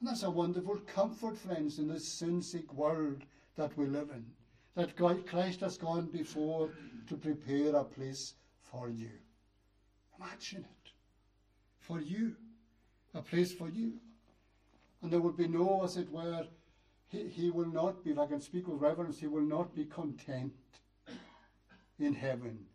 And 0.00 0.08
that's 0.08 0.22
a 0.22 0.30
wonderful 0.30 0.76
comfort, 0.86 1.36
friends, 1.36 1.78
in 1.78 1.88
this 1.88 2.06
sin-sick 2.06 2.72
world 2.72 3.22
that 3.56 3.76
we 3.76 3.86
live 3.86 4.10
in, 4.10 4.24
that 4.76 4.96
Christ 5.26 5.60
has 5.60 5.76
gone 5.76 6.06
before 6.06 6.70
to 7.08 7.16
prepare 7.16 7.74
a 7.74 7.84
place 7.84 8.34
for 8.62 8.88
you. 8.88 9.10
Imagine 10.18 10.64
it. 10.64 10.90
For 11.80 12.00
you. 12.00 12.36
A 13.14 13.22
place 13.22 13.52
for 13.52 13.68
you. 13.68 13.94
And 15.02 15.10
there 15.10 15.20
will 15.20 15.32
be 15.32 15.48
no, 15.48 15.82
as 15.84 15.96
it 15.96 16.10
were, 16.10 16.46
he, 17.08 17.26
he 17.28 17.50
will 17.50 17.66
not 17.66 18.04
be, 18.04 18.10
if 18.10 18.18
I 18.18 18.26
can 18.26 18.40
speak 18.40 18.68
with 18.68 18.80
reverence, 18.80 19.18
he 19.18 19.26
will 19.26 19.42
not 19.42 19.74
be 19.74 19.84
content 19.86 20.52
in 21.98 22.14
heaven 22.14 22.66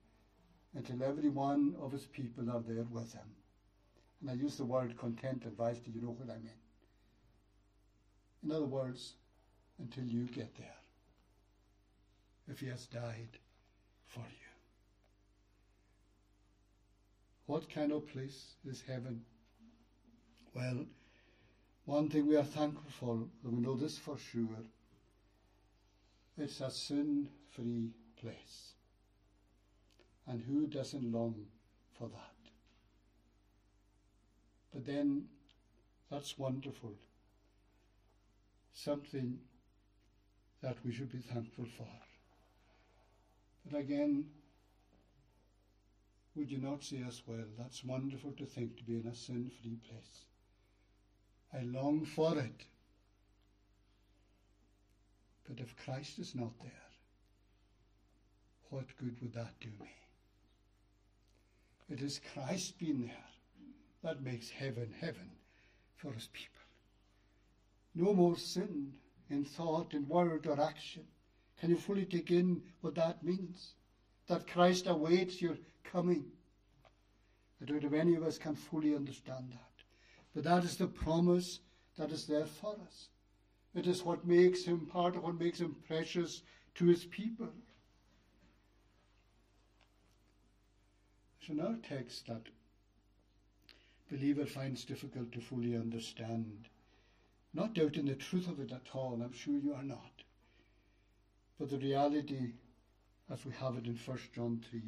until 0.75 1.03
every 1.03 1.29
one 1.29 1.75
of 1.79 1.91
his 1.91 2.05
people 2.05 2.49
are 2.49 2.61
there 2.61 2.85
with 2.89 3.13
him. 3.13 3.35
And 4.21 4.31
I 4.31 4.33
use 4.33 4.57
the 4.57 4.65
word 4.65 4.97
content 4.97 5.45
advice. 5.45 5.77
Do 5.77 5.91
you 5.91 6.01
know 6.01 6.15
what 6.17 6.29
I 6.29 6.39
mean? 6.39 6.59
In 8.43 8.51
other 8.51 8.65
words, 8.65 9.13
until 9.79 10.05
you 10.05 10.25
get 10.25 10.55
there. 10.57 10.77
If 12.47 12.59
he 12.59 12.67
has 12.67 12.85
died 12.87 13.37
for 14.07 14.19
you. 14.19 14.53
What 17.45 17.69
kind 17.69 17.91
of 17.91 18.07
place 18.07 18.55
is 18.65 18.81
heaven? 18.87 19.21
Well, 20.53 20.85
one 21.85 22.09
thing 22.09 22.27
we 22.27 22.37
are 22.37 22.43
thankful 22.43 22.91
for, 22.99 23.13
and 23.43 23.53
we 23.53 23.61
know 23.61 23.75
this 23.75 23.97
for 23.97 24.17
sure, 24.17 24.63
it's 26.37 26.61
a 26.61 26.71
sin 26.71 27.27
free 27.51 27.91
place. 28.19 28.72
And 30.27 30.41
who 30.41 30.67
doesn't 30.67 31.11
long 31.11 31.35
for 31.97 32.07
that? 32.07 32.33
But 34.73 34.85
then, 34.85 35.25
that's 36.09 36.37
wonderful. 36.37 36.93
Something 38.73 39.39
that 40.61 40.77
we 40.85 40.91
should 40.91 41.11
be 41.11 41.19
thankful 41.19 41.65
for. 41.77 41.87
But 43.69 43.79
again, 43.79 44.25
would 46.35 46.51
you 46.51 46.57
not 46.57 46.83
say 46.83 47.03
as 47.07 47.21
well, 47.27 47.45
that's 47.57 47.83
wonderful 47.83 48.31
to 48.31 48.45
think 48.45 48.77
to 48.77 48.83
be 48.83 48.95
in 48.95 49.07
a 49.07 49.13
sin 49.15 49.51
free 49.61 49.77
place. 49.87 50.25
I 51.53 51.63
long 51.63 52.05
for 52.05 52.37
it. 52.39 52.65
But 55.47 55.59
if 55.59 55.75
Christ 55.75 56.17
is 56.19 56.33
not 56.33 56.57
there, 56.59 56.71
what 58.69 58.85
good 58.97 59.21
would 59.21 59.33
that 59.33 59.59
do 59.59 59.69
me? 59.79 59.91
It 61.93 62.01
is 62.01 62.19
Christ 62.33 62.79
being 62.79 63.01
there 63.05 63.29
that 64.01 64.23
makes 64.23 64.49
heaven 64.49 64.91
heaven 64.99 65.29
for 65.95 66.11
his 66.11 66.27
people. 66.33 66.59
No 67.93 68.15
more 68.15 68.35
sin 68.35 68.95
in 69.29 69.45
thought, 69.45 69.93
in 69.93 70.07
word, 70.07 70.47
or 70.47 70.59
action. 70.59 71.03
Can 71.59 71.69
you 71.69 71.75
fully 71.75 72.05
take 72.05 72.31
in 72.31 72.63
what 72.81 72.95
that 72.95 73.23
means? 73.23 73.75
That 74.25 74.47
Christ 74.47 74.87
awaits 74.87 75.39
your 75.39 75.55
coming. 75.83 76.31
I 77.61 77.65
don't 77.65 77.83
know 77.83 77.87
if 77.89 77.93
any 77.93 78.15
of 78.15 78.23
us 78.23 78.39
can 78.39 78.55
fully 78.55 78.95
understand 78.95 79.51
that. 79.51 79.83
But 80.33 80.45
that 80.45 80.63
is 80.63 80.77
the 80.77 80.87
promise 80.87 81.59
that 81.99 82.11
is 82.11 82.25
there 82.25 82.47
for 82.47 82.75
us. 82.87 83.09
It 83.75 83.85
is 83.85 84.03
what 84.03 84.25
makes 84.25 84.63
him 84.63 84.87
part 84.87 85.15
of 85.15 85.21
what 85.21 85.39
makes 85.39 85.59
him 85.59 85.75
precious 85.85 86.41
to 86.73 86.85
his 86.85 87.05
people. 87.05 87.53
There's 91.45 91.59
another 91.59 91.79
text 91.87 92.27
that 92.27 92.43
believer 94.09 94.45
finds 94.45 94.85
difficult 94.85 95.31
to 95.33 95.41
fully 95.41 95.75
understand. 95.75 96.69
Not 97.53 97.73
doubting 97.73 98.05
the 98.05 98.15
truth 98.15 98.47
of 98.47 98.59
it 98.59 98.71
at 98.71 98.87
all, 98.93 99.19
I'm 99.21 99.33
sure 99.33 99.55
you 99.55 99.73
are 99.73 99.83
not. 99.83 100.23
But 101.59 101.69
the 101.69 101.77
reality, 101.77 102.53
as 103.29 103.45
we 103.45 103.51
have 103.59 103.75
it 103.75 103.85
in 103.85 103.97
1 103.97 104.17
John 104.33 104.63
3, 104.69 104.81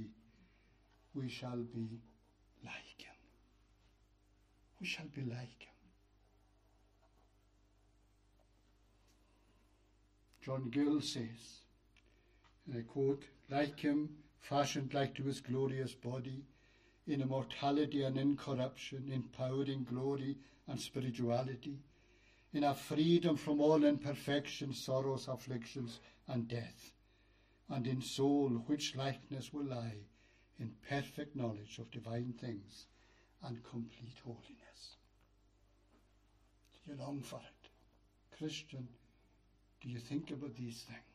we 1.14 1.30
shall 1.30 1.58
be 1.58 2.00
like 2.64 3.02
him. 3.02 3.16
We 4.80 4.88
shall 4.88 5.08
be 5.14 5.22
like 5.24 5.60
him. 5.60 5.74
John 10.42 10.70
Gill 10.70 11.02
says, 11.02 11.64
and 12.66 12.78
I 12.78 12.82
quote, 12.82 13.24
like 13.50 13.80
him, 13.80 14.10
fashioned 14.50 14.94
like 14.94 15.16
to 15.16 15.24
his 15.24 15.42
glorious 15.42 15.94
body, 15.94 16.44
in 17.08 17.22
immortality 17.22 18.04
and 18.04 18.18
incorruption, 18.18 19.10
in 19.12 19.24
power 19.24 19.64
and 19.64 19.88
glory 19.88 20.38
and 20.68 20.80
spirituality, 20.80 21.80
in 22.54 22.64
a 22.64 22.74
freedom 22.74 23.36
from 23.36 23.60
all 23.60 23.84
imperfection, 23.84 24.74
sorrows, 24.74 25.28
afflictions, 25.28 26.00
and 26.28 26.48
death, 26.48 26.92
and 27.70 27.88
in 27.88 28.02
soul 28.02 28.50
which 28.68 28.96
likeness 28.96 29.52
will 29.52 29.66
lie 29.66 29.98
in 30.60 30.72
perfect 30.88 31.36
knowledge 31.36 31.80
of 31.80 31.92
divine 31.92 32.34
things 32.40 32.86
and 33.44 33.64
complete 33.64 34.18
holiness. 34.24 34.98
Do 36.74 36.92
you 36.92 37.00
long 37.00 37.22
for 37.22 37.40
it? 37.40 37.70
Christian, 38.38 38.88
do 39.82 39.90
you 39.90 40.00
think 40.00 40.32
about 40.32 40.56
these 40.56 40.84
things? 40.84 41.15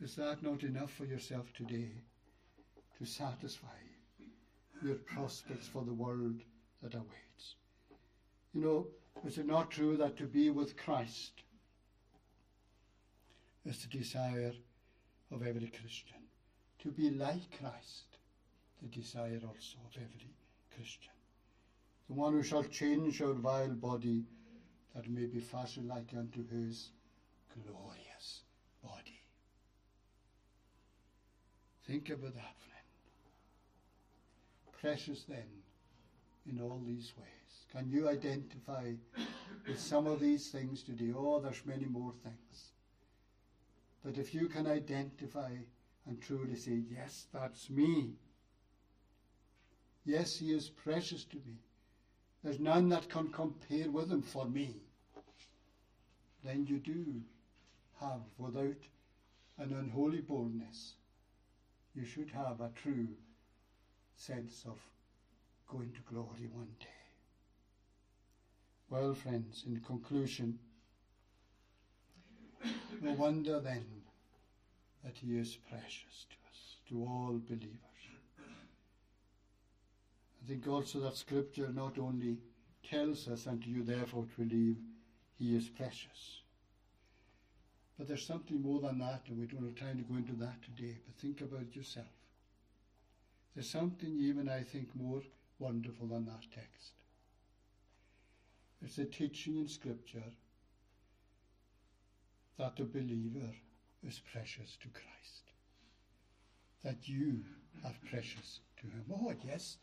Is 0.00 0.16
that 0.16 0.42
not 0.42 0.62
enough 0.64 0.90
for 0.92 1.04
yourself 1.04 1.52
today 1.52 1.90
to 2.98 3.04
satisfy 3.04 3.68
your 4.82 4.96
prospects 4.96 5.68
for 5.68 5.84
the 5.84 5.94
world 5.94 6.40
that 6.82 6.94
awaits? 6.94 7.54
You 8.52 8.60
know, 8.60 8.86
is 9.24 9.38
it 9.38 9.46
not 9.46 9.70
true 9.70 9.96
that 9.96 10.16
to 10.16 10.24
be 10.24 10.50
with 10.50 10.76
Christ 10.76 11.42
is 13.64 13.82
the 13.82 13.98
desire 13.98 14.52
of 15.30 15.46
every 15.46 15.68
Christian? 15.68 16.18
To 16.80 16.90
be 16.90 17.10
like 17.10 17.58
Christ, 17.58 18.18
the 18.82 18.88
desire 18.88 19.40
also 19.46 19.78
of 19.86 19.96
every 19.96 20.34
Christian. 20.76 21.12
The 22.08 22.14
one 22.14 22.34
who 22.34 22.42
shall 22.42 22.64
change 22.64 23.22
our 23.22 23.32
vile 23.32 23.74
body 23.74 24.24
that 24.94 25.08
may 25.08 25.26
be 25.26 25.40
fashioned 25.40 25.88
like 25.88 26.12
unto 26.16 26.46
his 26.46 26.90
glorious 27.54 28.42
body. 28.82 29.13
Think 31.86 32.10
about 32.10 32.34
that, 32.34 32.56
friend. 32.58 32.86
Precious 34.80 35.24
then 35.24 35.44
in 36.50 36.60
all 36.60 36.80
these 36.86 37.12
ways. 37.18 37.66
Can 37.72 37.90
you 37.90 38.08
identify 38.08 38.92
with 39.66 39.80
some 39.80 40.06
of 40.06 40.20
these 40.20 40.48
things 40.48 40.82
today? 40.82 41.12
Oh, 41.16 41.40
there's 41.40 41.66
many 41.66 41.86
more 41.86 42.12
things. 42.22 42.70
But 44.04 44.18
if 44.18 44.34
you 44.34 44.48
can 44.48 44.66
identify 44.66 45.50
and 46.06 46.20
truly 46.20 46.56
say, 46.56 46.82
Yes, 46.90 47.26
that's 47.32 47.68
me. 47.70 48.12
Yes, 50.04 50.36
he 50.36 50.52
is 50.52 50.68
precious 50.68 51.24
to 51.24 51.36
me. 51.36 51.56
There's 52.42 52.60
none 52.60 52.90
that 52.90 53.08
can 53.08 53.28
compare 53.28 53.90
with 53.90 54.10
him 54.10 54.20
for 54.20 54.46
me. 54.46 54.76
Then 56.44 56.66
you 56.66 56.78
do 56.78 57.22
have, 58.00 58.20
without 58.36 58.76
an 59.58 59.72
unholy 59.72 60.20
boldness, 60.20 60.94
you 61.94 62.04
should 62.04 62.30
have 62.30 62.60
a 62.60 62.70
true 62.74 63.08
sense 64.16 64.64
of 64.66 64.78
going 65.68 65.92
to 65.92 66.00
glory 66.12 66.48
one 66.52 66.74
day. 66.80 66.86
Well, 68.90 69.14
friends, 69.14 69.64
in 69.66 69.80
conclusion, 69.80 70.58
no 73.00 73.12
wonder 73.12 73.60
then 73.60 73.84
that 75.04 75.16
he 75.18 75.36
is 75.36 75.56
precious 75.68 76.26
to 76.30 76.36
us, 76.50 76.76
to 76.88 77.02
all 77.02 77.40
believers. 77.48 77.78
I 80.42 80.46
think 80.46 80.68
also 80.68 81.00
that 81.00 81.16
scripture 81.16 81.70
not 81.72 81.98
only 81.98 82.38
tells 82.88 83.28
us, 83.28 83.46
and 83.46 83.64
you 83.64 83.82
therefore 83.82 84.26
believe, 84.36 84.76
he 85.38 85.56
is 85.56 85.68
precious. 85.68 86.43
But 87.96 88.08
there's 88.08 88.26
something 88.26 88.60
more 88.60 88.80
than 88.80 88.98
that, 88.98 89.22
and 89.28 89.38
we 89.38 89.46
don't 89.46 89.64
have 89.64 89.76
time 89.76 89.98
to 89.98 90.04
go 90.04 90.16
into 90.16 90.32
that 90.44 90.62
today, 90.62 90.98
but 91.06 91.14
think 91.20 91.40
about 91.40 91.76
yourself. 91.76 92.06
There's 93.54 93.70
something 93.70 94.18
even, 94.18 94.48
I 94.48 94.62
think, 94.62 94.88
more 94.96 95.22
wonderful 95.60 96.08
than 96.08 96.26
that 96.26 96.42
text. 96.52 96.92
It's 98.82 98.98
a 98.98 99.04
teaching 99.04 99.58
in 99.58 99.68
Scripture 99.68 100.32
that 102.58 102.76
the 102.76 102.84
believer 102.84 103.54
is 104.06 104.20
precious 104.32 104.76
to 104.82 104.88
Christ. 104.88 105.52
That 106.82 107.08
you 107.08 107.44
are 107.84 107.94
precious 108.10 108.60
to 108.78 108.86
him. 108.86 109.04
Oh, 109.12 109.32
yes, 109.46 109.78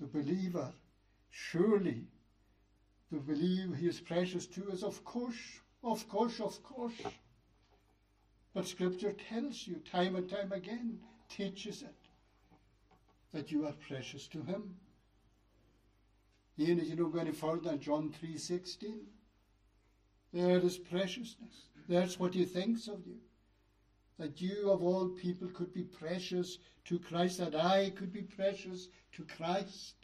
the 0.00 0.06
believer, 0.06 0.72
surely 1.30 2.04
the 3.10 3.18
believer 3.18 3.74
he 3.74 3.86
is 3.86 4.00
precious 4.00 4.46
to 4.46 4.70
us, 4.72 4.82
of 4.82 5.04
course, 5.04 5.60
of 5.82 6.08
course, 6.08 6.40
of 6.40 6.62
course. 6.62 7.02
But 8.52 8.66
Scripture 8.66 9.12
tells 9.12 9.66
you 9.66 9.76
time 9.90 10.16
and 10.16 10.28
time 10.28 10.52
again, 10.52 10.98
teaches 11.28 11.82
it. 11.82 11.94
that 13.32 13.52
you 13.52 13.64
are 13.64 13.74
precious 13.88 14.26
to 14.26 14.42
him. 14.42 14.74
Even 16.56 16.80
if 16.80 16.88
you 16.88 16.96
don't 16.96 17.12
go 17.12 17.20
any 17.20 17.30
further 17.30 17.70
than 17.70 17.80
John 17.80 18.12
3.16, 18.20 19.04
there 20.32 20.58
is 20.58 20.78
preciousness. 20.78 21.68
That's 21.88 22.18
what 22.18 22.34
he 22.34 22.44
thinks 22.44 22.88
of 22.88 23.06
you. 23.06 23.18
That 24.18 24.40
you 24.40 24.70
of 24.70 24.82
all 24.82 25.08
people 25.08 25.48
could 25.48 25.72
be 25.72 25.84
precious 25.84 26.58
to 26.86 26.98
Christ, 26.98 27.38
that 27.38 27.54
I 27.54 27.90
could 27.90 28.12
be 28.12 28.22
precious 28.22 28.88
to 29.12 29.24
Christ. 29.24 29.94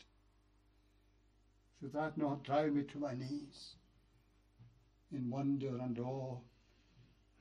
Should 1.81 1.93
that 1.93 2.17
not 2.17 2.45
drive 2.45 2.73
me 2.73 2.85
to 2.85 2.99
my 2.99 3.15
knees 3.15 3.76
in 5.13 5.31
wonder 5.31 5.77
and 5.79 5.99
awe 5.99 6.39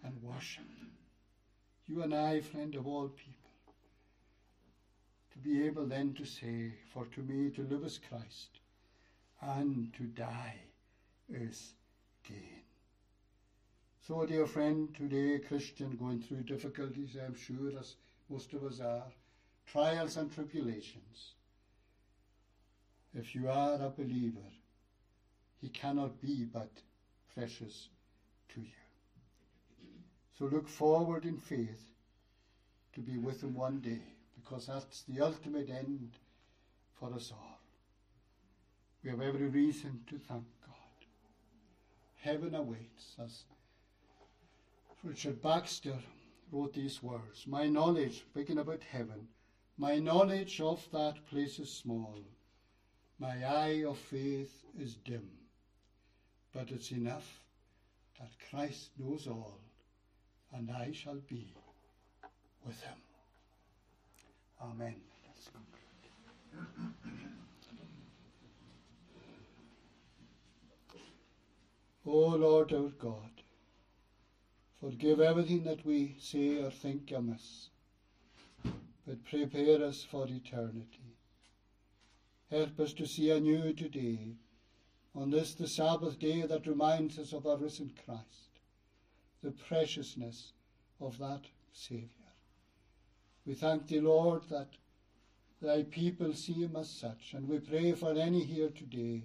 and 0.03 0.21
worship? 0.21 0.65
You 1.87 2.01
and 2.01 2.13
I, 2.13 2.39
friend 2.41 2.73
of 2.75 2.87
all 2.87 3.09
people, 3.09 3.51
to 5.31 5.37
be 5.39 5.65
able 5.65 5.85
then 5.85 6.13
to 6.15 6.25
say, 6.25 6.73
For 6.93 7.05
to 7.05 7.21
me 7.21 7.51
to 7.51 7.61
live 7.61 7.83
is 7.83 7.99
Christ, 8.09 8.59
and 9.41 9.93
to 9.93 10.03
die 10.03 10.61
is 11.29 11.73
gain. 12.27 12.61
So, 14.07 14.25
dear 14.25 14.45
friend, 14.45 14.93
today, 14.95 15.39
Christian, 15.39 15.95
going 15.95 16.21
through 16.21 16.43
difficulties, 16.43 17.17
I'm 17.23 17.35
sure, 17.35 17.71
as 17.79 17.95
most 18.29 18.53
of 18.53 18.63
us 18.63 18.79
are, 18.79 19.11
trials 19.65 20.17
and 20.17 20.31
tribulations. 20.31 21.33
If 23.13 23.33
you 23.33 23.49
are 23.49 23.75
a 23.75 23.89
believer, 23.89 24.51
he 25.61 25.69
cannot 25.69 26.21
be 26.21 26.45
but 26.45 26.69
precious 27.37 27.89
to 28.53 28.61
you. 28.61 28.67
So 30.37 30.45
look 30.45 30.67
forward 30.67 31.25
in 31.25 31.37
faith 31.37 31.87
to 32.93 33.01
be 33.01 33.17
with 33.17 33.41
him 33.41 33.55
one 33.55 33.79
day, 33.79 34.01
because 34.35 34.67
that's 34.67 35.03
the 35.03 35.21
ultimate 35.21 35.69
end 35.69 36.11
for 36.93 37.13
us 37.13 37.31
all. 37.31 37.59
We 39.03 39.09
have 39.11 39.21
every 39.21 39.47
reason 39.47 40.01
to 40.07 40.17
thank 40.17 40.45
God. 40.65 40.75
Heaven 42.21 42.55
awaits 42.55 43.15
us 43.19 43.43
Richard 45.05 45.39
Baxter 45.39 45.99
wrote 46.51 46.73
these 46.73 47.03
words 47.03 47.45
My 47.45 47.67
knowledge, 47.67 48.25
speaking 48.31 48.57
about 48.57 48.81
heaven, 48.81 49.27
my 49.77 49.99
knowledge 49.99 50.59
of 50.59 50.83
that 50.91 51.27
place 51.27 51.59
is 51.59 51.71
small. 51.71 52.17
My 53.19 53.45
eye 53.45 53.83
of 53.85 53.99
faith 53.99 54.63
is 54.79 54.95
dim. 54.95 55.29
But 56.55 56.71
it's 56.71 56.91
enough 56.91 57.41
that 58.19 58.31
Christ 58.49 58.91
knows 58.97 59.27
all, 59.27 59.59
and 60.53 60.71
I 60.71 60.91
shall 60.93 61.21
be 61.29 61.53
with 62.65 62.81
him. 62.81 62.97
Amen. 64.61 64.95
O 72.07 72.35
Lord 72.35 72.71
our 72.71 72.89
God, 72.89 73.35
Forgive 74.85 75.19
everything 75.19 75.63
that 75.63 75.83
we 75.83 76.15
say 76.19 76.61
or 76.61 76.69
think 76.69 77.11
amiss, 77.11 77.69
but 78.63 79.25
prepare 79.25 79.81
us 79.81 80.03
for 80.03 80.27
eternity. 80.27 81.15
Help 82.51 82.79
us 82.79 82.93
to 82.93 83.05
see 83.07 83.31
anew 83.31 83.73
today, 83.73 84.35
on 85.15 85.29
this 85.29 85.53
the 85.53 85.67
Sabbath 85.67 86.19
day 86.19 86.41
that 86.41 86.67
reminds 86.67 87.17
us 87.17 87.33
of 87.33 87.47
our 87.47 87.57
risen 87.57 87.91
Christ, 88.05 88.59
the 89.41 89.51
preciousness 89.51 90.51
of 90.99 91.17
that 91.19 91.41
Saviour. 91.71 92.09
We 93.45 93.53
thank 93.53 93.87
thee, 93.87 93.99
Lord, 93.99 94.43
that 94.49 94.69
thy 95.61 95.83
people 95.83 96.33
see 96.33 96.53
him 96.53 96.75
as 96.75 96.89
such, 96.89 97.33
and 97.33 97.47
we 97.47 97.59
pray 97.59 97.93
for 97.93 98.13
any 98.13 98.43
here 98.43 98.69
today 98.69 99.23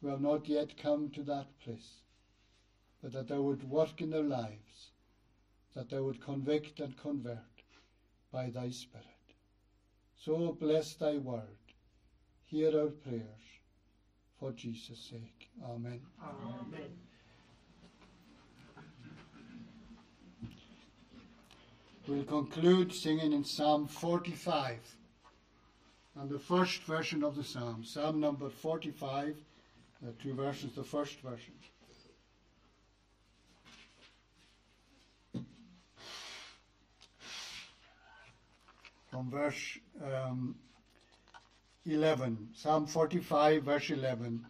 who 0.00 0.08
have 0.08 0.20
not 0.20 0.48
yet 0.48 0.76
come 0.76 1.10
to 1.10 1.22
that 1.24 1.46
place 1.60 2.02
but 3.02 3.12
that 3.12 3.26
thou 3.26 3.42
would 3.42 3.68
work 3.68 4.00
in 4.00 4.10
their 4.10 4.22
lives, 4.22 4.92
that 5.74 5.90
thou 5.90 6.04
would 6.04 6.22
convict 6.24 6.78
and 6.78 6.96
convert 6.96 7.38
by 8.30 8.48
thy 8.48 8.70
Spirit. 8.70 9.06
So 10.16 10.56
bless 10.58 10.94
thy 10.94 11.18
word. 11.18 11.58
Hear 12.44 12.80
our 12.80 12.90
prayers. 12.90 13.51
For 14.42 14.50
Jesus' 14.50 14.98
sake. 14.98 15.50
Amen. 15.64 16.00
Amen. 16.20 16.90
We'll 22.08 22.24
conclude 22.24 22.92
singing 22.92 23.32
in 23.32 23.44
Psalm 23.44 23.86
45 23.86 24.80
and 26.16 26.28
the 26.28 26.40
first 26.40 26.82
version 26.82 27.22
of 27.22 27.36
the 27.36 27.44
Psalm. 27.44 27.84
Psalm 27.84 28.18
number 28.18 28.50
45, 28.50 29.36
uh, 30.04 30.10
two 30.20 30.34
versions, 30.34 30.74
the 30.74 30.82
first 30.82 31.20
version. 31.20 31.54
from 39.08 39.30
verse 39.30 39.78
um, 40.02 40.56
11, 41.84 42.50
Psalm 42.54 42.86
45, 42.86 43.64
verse 43.64 43.90
11. 43.90 44.46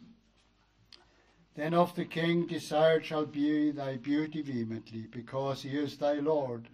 Then 1.55 1.75
of 1.75 1.95
the 1.95 2.05
king 2.05 2.47
desired 2.47 3.05
shall 3.05 3.27
be 3.27 3.71
thy 3.71 3.97
beauty 3.97 4.43
vehemently, 4.43 5.07
because 5.11 5.63
he 5.63 5.71
is 5.71 5.97
thy 5.97 6.15
Lord, 6.15 6.69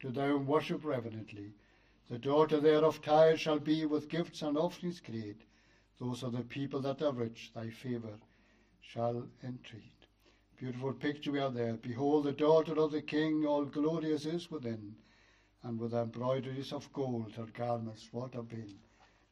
to 0.00 0.10
thou 0.10 0.36
worship 0.36 0.84
reverently. 0.84 1.52
The 2.08 2.18
daughter 2.18 2.58
there 2.58 2.84
of 2.84 3.02
Tyre 3.02 3.36
shall 3.36 3.60
be 3.60 3.86
with 3.86 4.08
gifts 4.08 4.42
and 4.42 4.56
offerings 4.56 5.00
great. 5.00 5.42
Those 5.98 6.24
are 6.24 6.30
the 6.30 6.42
people 6.42 6.80
that 6.80 7.02
are 7.02 7.12
rich, 7.12 7.52
thy 7.54 7.70
favour 7.70 8.18
shall 8.80 9.28
entreat. 9.44 10.06
Beautiful 10.58 10.92
picture 10.92 11.30
we 11.32 11.38
have 11.38 11.54
there. 11.54 11.74
Behold, 11.74 12.24
the 12.24 12.32
daughter 12.32 12.78
of 12.80 12.90
the 12.90 13.02
king, 13.02 13.46
all 13.46 13.64
glorious 13.64 14.26
is 14.26 14.50
within 14.50 14.96
and 15.62 15.78
with 15.78 15.94
embroideries 15.94 16.72
of 16.72 16.92
gold 16.92 17.32
her 17.36 17.46
garments 17.46 18.08
wrought 18.12 18.34
have 18.34 18.48
been. 18.48 18.78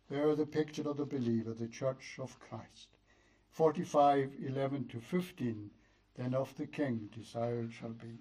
There 0.09 0.35
the 0.35 0.47
picture 0.47 0.89
of 0.89 0.97
the 0.97 1.05
believer, 1.05 1.53
the 1.53 1.69
church 1.69 2.19
of 2.19 2.41
Christ. 2.41 2.89
45, 3.51 4.37
11 4.41 4.89
to 4.89 5.01
15, 5.01 5.71
then 6.17 6.35
of 6.35 6.57
the 6.57 6.67
king 6.67 7.11
desired 7.15 7.73
shall 7.73 7.91
be. 7.91 8.19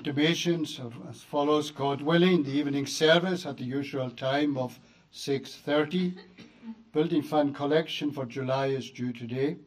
Intimations 0.00 0.80
as 1.10 1.20
follows, 1.20 1.70
God 1.70 2.00
willing, 2.00 2.42
the 2.42 2.52
evening 2.52 2.86
service 2.86 3.44
at 3.44 3.58
the 3.58 3.64
usual 3.64 4.08
time 4.08 4.56
of 4.56 4.80
6.30. 5.12 6.16
Building 6.94 7.20
fund 7.20 7.54
collection 7.54 8.10
for 8.10 8.24
July 8.24 8.68
is 8.68 8.90
due 8.90 9.12
today. 9.12 9.58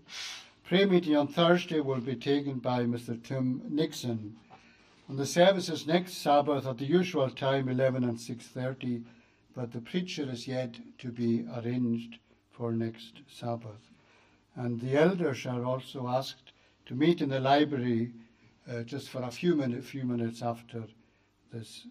Prayer 0.63 0.87
meeting 0.87 1.15
on 1.15 1.27
Thursday 1.27 1.81
will 1.81 1.99
be 1.99 2.15
taken 2.15 2.57
by 2.57 2.79
Mr. 2.79 3.21
Tim 3.21 3.61
Nixon. 3.69 4.35
And 5.07 5.19
the 5.19 5.27
services 5.27 5.85
next 5.85 6.13
Sabbath 6.13 6.65
at 6.65 6.79
the 6.79 6.85
usual 6.85 7.29
time, 7.29 7.69
11 7.69 8.03
and 8.03 8.17
6.30, 8.17 9.03
but 9.55 9.71
the 9.71 9.81
preacher 9.81 10.27
is 10.27 10.47
yet 10.47 10.77
to 10.97 11.09
be 11.09 11.45
arranged 11.57 12.17
for 12.49 12.71
next 12.71 13.21
Sabbath. 13.31 13.91
And 14.55 14.81
the 14.81 14.97
elders 14.97 15.45
are 15.45 15.63
also 15.63 16.07
asked 16.07 16.53
to 16.87 16.95
meet 16.95 17.21
in 17.21 17.29
the 17.29 17.39
library 17.39 18.13
uh, 18.69 18.81
just 18.83 19.09
for 19.09 19.21
a 19.23 19.31
few, 19.31 19.55
minute, 19.55 19.83
few 19.83 20.03
minutes 20.03 20.41
after 20.41 20.83
this 21.51 21.85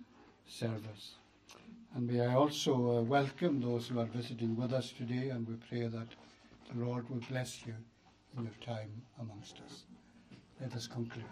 service. 0.47 1.15
And 1.95 2.07
may 2.07 2.21
I 2.21 2.35
also 2.35 2.99
uh, 2.99 3.03
welcome 3.03 3.61
those 3.61 3.89
who 3.89 4.01
are 4.01 4.07
visiting 4.07 4.57
with 4.57 4.73
us 4.73 4.93
today, 4.93 5.29
and 5.29 5.47
we 5.47 5.55
pray 5.69 5.87
that 5.87 6.09
the 6.73 6.85
Lord 6.85 7.09
will 7.11 7.21
bless 7.29 7.67
you 7.67 7.75
in 8.37 8.45
your 8.45 8.53
time 8.65 8.91
amongst 9.21 9.57
us. 9.67 9.85
Let 10.61 10.75
us 10.75 10.87
conclude. 10.87 11.25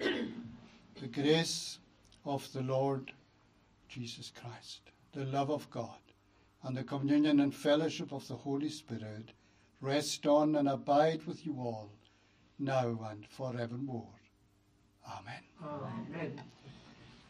the 1.00 1.06
grace 1.08 1.78
of 2.24 2.50
the 2.52 2.62
Lord 2.62 3.12
Jesus 3.88 4.30
Christ, 4.38 4.80
the 5.12 5.24
love 5.24 5.50
of 5.50 5.70
God, 5.70 5.98
and 6.62 6.76
the 6.76 6.84
communion 6.84 7.40
and 7.40 7.54
fellowship 7.54 8.12
of 8.12 8.26
the 8.28 8.34
Holy 8.34 8.68
Spirit 8.68 9.30
rest 9.80 10.26
on 10.26 10.56
and 10.56 10.68
abide 10.68 11.24
with 11.26 11.46
you 11.46 11.54
all, 11.58 11.90
now 12.58 12.98
and 13.10 13.26
forevermore. 13.26 14.08
Amen. 15.06 15.42
Amen. 15.62 16.40